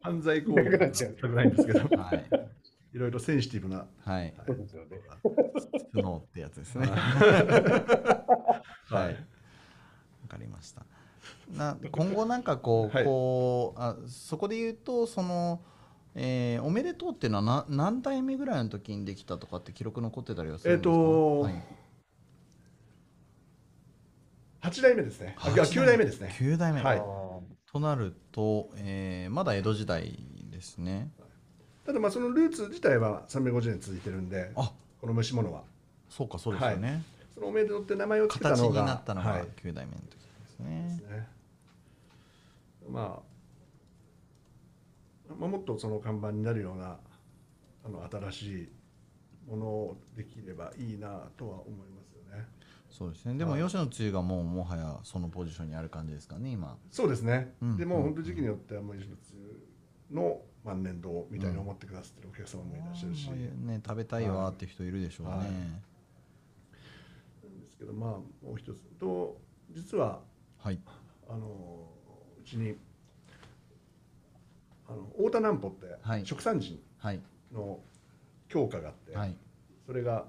[0.03, 0.91] 犯罪行為は。
[0.91, 1.49] 全くない。
[1.49, 2.25] んですけど、はい。
[2.93, 3.87] いろいろセンシティブな。
[4.05, 4.33] はい。
[4.47, 5.01] そうですよね。
[5.93, 6.87] スノーってやつですね。
[6.89, 9.17] はい。
[9.17, 9.30] わ
[10.31, 10.87] かりました。
[11.57, 13.05] な今後なんかこう,、はい。
[13.05, 15.61] こうあそこで言うとその
[16.15, 21.65] えーおめでとうっていうのはな何代目ぐらいの時にできたとかって記録残ってたりはするんですか、えっとはい。
[24.63, 25.35] 8代目ですね。
[25.39, 26.35] あ八代9代目ですね。
[26.39, 27.03] 9代目、はい。
[27.73, 30.19] となると、えーまだ江戸時代
[30.51, 31.11] ですね。
[31.87, 34.73] ただまあそのルーツ自体は350年続いてるんで、あ。
[35.01, 35.63] この蒸し物は。
[36.09, 37.03] そうかそうですよね、
[37.35, 38.85] そのおめでとうって名前をつけた形にのが。
[38.85, 39.43] なったのがはい。
[39.63, 40.20] 9代目の時
[40.65, 41.29] ね、ね。
[42.89, 43.23] ま
[45.31, 46.99] あ、まあ、もっとその看板になるような
[47.85, 48.69] あの新しい
[49.49, 52.47] ものをできればいいなとは思いますよね。
[52.91, 53.39] そうですね。
[53.39, 53.63] でもはい。
[53.63, 56.77] 吉野つゆがもうもはやそのポジションにある感じですかね今。
[56.91, 57.55] そうですね。
[57.63, 57.77] うん。
[57.77, 59.35] でもう本当時期によってはもう一つ
[60.11, 65.47] の万年堂みたいに思ってくださってるお客様もいらっしゃるし、あーね食べたいわっていう人いるでしょうね、はい。
[65.47, 65.53] なん
[67.61, 69.41] ですけどまあもう一つと
[69.71, 70.21] 実は
[70.63, 70.79] はい。
[71.29, 71.89] あの
[72.39, 72.75] うちに
[74.89, 76.27] あの太田南穂ってはい。
[76.27, 77.21] 食産人はい。
[77.53, 77.79] の
[78.49, 79.35] 教科があって、はい。
[79.87, 80.25] それが、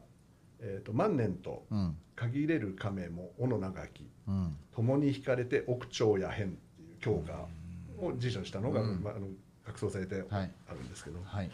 [0.59, 1.97] えーと「万年とうん。
[2.15, 4.55] 限れる亀も尾の長きうん。
[4.75, 7.47] 共に惹かれて奥長や変」っていう教科
[8.05, 9.01] を辞書にしたのが、うん。
[9.01, 9.27] まあ、あの
[9.65, 10.51] 拡送されてあはい。
[10.69, 11.49] るんですけど、はい。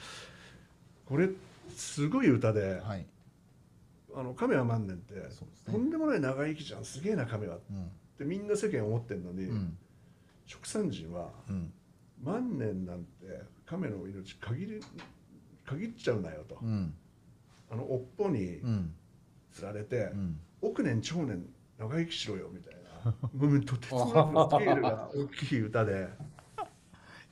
[1.05, 1.29] これ
[1.69, 3.05] すごい歌で、はい。
[4.15, 5.21] あの亀は万年って、ね。
[5.65, 7.57] とんでもない長生きじゃんすげえな亀は。
[7.57, 9.77] っうんてみんな世間思ってるのに、うん。
[10.45, 11.73] 食産人はうん。
[12.23, 14.81] 万年なんて亀の命限り
[15.65, 16.93] 限っちゃうなよと、うん。
[17.69, 18.93] あの尾っぽにうん。
[19.51, 20.39] つられて、うん。
[20.61, 21.45] 億年長年
[21.77, 22.73] 長生きしろよみたい
[23.05, 26.09] な もうとてつもなくスケールが大きい歌で、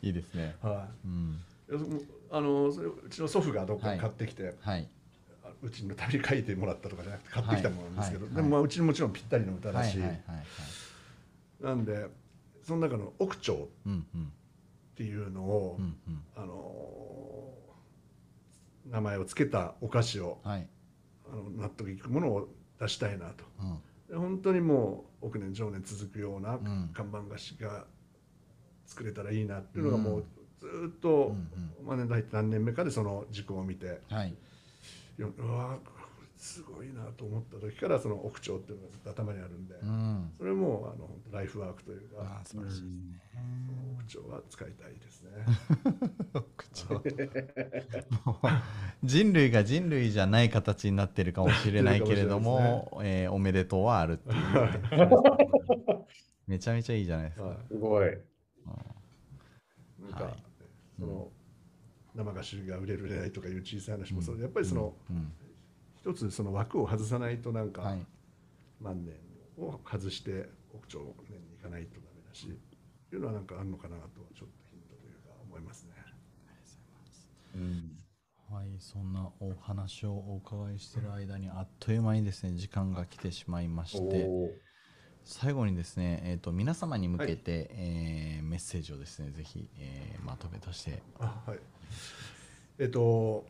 [0.01, 0.55] いいですね。
[0.61, 1.39] はうん。
[1.69, 1.99] い、いやその
[2.31, 4.87] あのそれうちの祖父がどっか買ってきて、はい。
[4.87, 4.94] あ
[5.65, 8.35] うちの旅に書いてもらったとかじゃなくて買ってきたものなんですけど、はい。
[8.35, 9.97] でもまあうちにもちろんぴったりの歌だし、
[11.59, 12.07] なんで
[12.63, 14.23] その中の「奥長」うんうん。
[14.23, 16.21] っていうのを、うんうん。
[16.35, 17.53] あの
[18.89, 20.67] 名前を付けたお菓子をはい。
[21.27, 22.47] あの納得いくものを
[22.79, 23.43] 出したいなと。
[23.59, 23.79] うん。
[24.07, 26.91] で本当にもう億年常年続くようなうん。
[26.93, 27.85] 看板菓子が
[28.85, 30.23] 作れたらいいなっていうのがもううん
[30.59, 34.29] ずーっと、うんまあ年代入って何年目かでその軸を見てはい。
[34.29, 34.35] よ
[35.17, 35.79] うわ
[36.37, 40.31] すごいなと思った時からその奥長っていうのがずっと頭にあるんで、うん。
[40.37, 43.21] それもあのライフワークというあかー素晴らしいですね。
[43.95, 45.31] 奥長は使いたいですね。
[46.57, 47.01] 口調
[49.03, 54.35] 人類が人類じゃない形になってるかもしれないけれども、 えーおめでとうはあるっていう。
[54.35, 56.05] ね、
[56.47, 57.57] めちゃめちゃいいじゃないですか、はい。
[57.69, 58.17] すごい。
[59.99, 60.35] なんか、はい。
[60.99, 61.31] その
[62.15, 64.37] 生菓子が売れる売れないとかいう小さい話もそう。
[64.37, 65.31] でやっぱりその、うん。
[65.99, 68.05] 一つその枠を外さないとなんか、はい。
[68.79, 69.15] 万年
[69.57, 70.99] を外して奥長
[71.29, 74.01] 年に行かないとダメだしいうのはなんかあるのかなと
[74.37, 75.91] ちょっとヒントというか思いますね。
[77.55, 78.05] うん。
[78.51, 84.29] はい、そんなお話をお伺いしている間にあっという間にですね時間が来てしまいまして
[85.25, 91.01] 最後にですね、えー、と皆様に向けて、えーメッセージをですねぜひ、えーまとめとして。
[91.19, 91.59] あはい。
[92.77, 93.45] えっと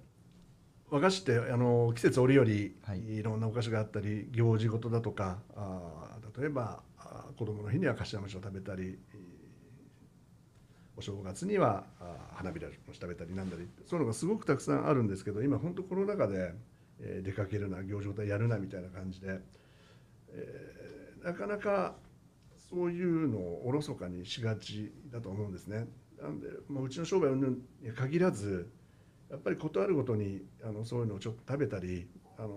[0.89, 2.47] 和菓子ってあの季節折々、
[2.83, 3.17] はい。
[3.17, 6.81] い、ろんなお菓子があったり行事事だとかあー例えば
[7.37, 9.19] 子供の日には柏餅を食べたりえー
[10.97, 11.83] お正月には
[12.35, 16.53] 花びら餅食べたりなんだりそういうのがすごくたくさんあるんですけど今本当コロナ禍で、
[17.01, 19.41] えー出かけるな行事事やるなみたいな感じで、
[20.29, 20.84] えー
[21.25, 21.95] なかなか
[22.69, 25.87] そういうのをおろそかにしがちだと思うんですね。
[26.21, 27.57] なんで、まあ、うちの商売に
[27.95, 28.71] 限らず
[29.31, 32.07] やっぱり事あるごとにあのそういうのをちょっと食べたり、
[32.37, 32.53] あの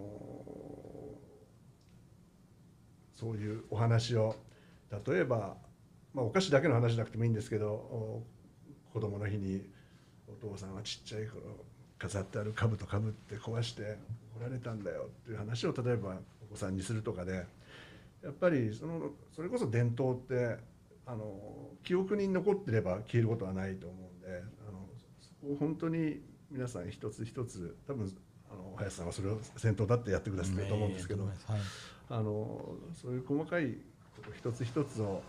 [3.14, 4.36] そういうお話を
[5.06, 5.56] 例えば、
[6.12, 8.22] まあ、お菓子だけの話じゃなくてもいいんですけど
[8.92, 9.62] 子供の日に
[10.28, 11.42] お父さんはちっちゃい頃
[11.98, 13.98] 飾ってある兜かぶって壊して
[14.36, 17.44] 怒られたんだよっていう話を例えばお子さんにするとかで
[18.28, 20.58] やっぱりそのそれこそ伝統って
[21.06, 24.86] あの記憶に残ってれば消えることはないと思うんであの
[25.18, 26.20] そこを本当に
[26.50, 28.14] 皆さん一つ一つ多分
[28.50, 31.34] あの林さんはそれを先頭だってやってくださってると思うんですけど、はい。
[32.10, 33.78] あのそういう細かい
[34.16, 35.22] こと一つ一つを、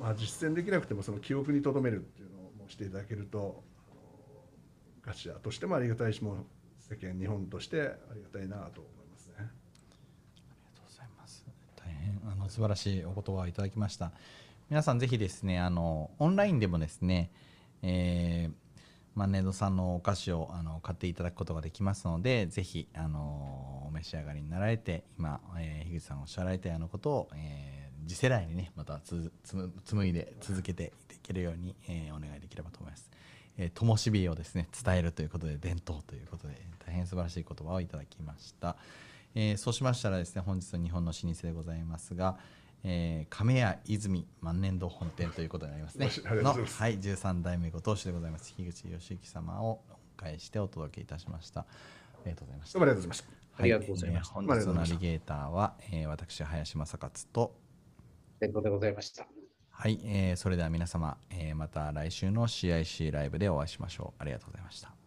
[0.00, 6.36] まあ、実践できなくてもその記憶に留めるっていうのをしていただけるとあの菓子屋としてもありがたいしもう
[6.78, 9.34] 世間日本としてありがたいなと思いますね。
[9.38, 9.50] ありが
[10.76, 11.46] とうございます。
[11.76, 14.12] 大変あの素晴らしいお言葉をいただきました。
[14.70, 17.30] 皆さんぜひですね、あのオンラインでもですね、
[17.82, 18.68] えー
[19.14, 29.32] 万年度さんのお菓子をあの買っていただくことができますのでぜひあのお召し上がりになられて今、えー、樋口さんがおっしゃられたようなことを、えー次世代にねまたつ
[29.84, 33.10] 紡いで続けていけるように、えーお願いできればと思います。
[33.58, 36.54] えー、灯火をですね伝えるということで伝統ということで
[36.86, 38.76] 大変素晴らしい言葉をいただきました。
[39.40, 42.38] えーそうしましたらですね本日の日本の老舗でございますが、
[42.82, 46.10] えー亀屋泉万年堂本店ということになりますね。
[46.24, 46.76] のざいます。
[46.82, 48.52] はい13代目ご当主でございます。
[48.56, 49.80] 樋口義行様を
[50.18, 51.60] お迎えしてお届けいたしました。
[51.60, 51.66] あ
[52.24, 52.78] りがとうございました。
[52.80, 53.62] どうもありがとうございました。
[53.62, 54.34] ありがとうございました。
[54.34, 57.54] はえー本日のナビゲーターは、えー私林正勝と。
[58.40, 59.28] 伝統でございました。
[59.70, 64.20] はい、えーそれでは皆様、えーまた来週の CIC ライブでお会いしましょう。
[64.20, 64.97] ありがとうございました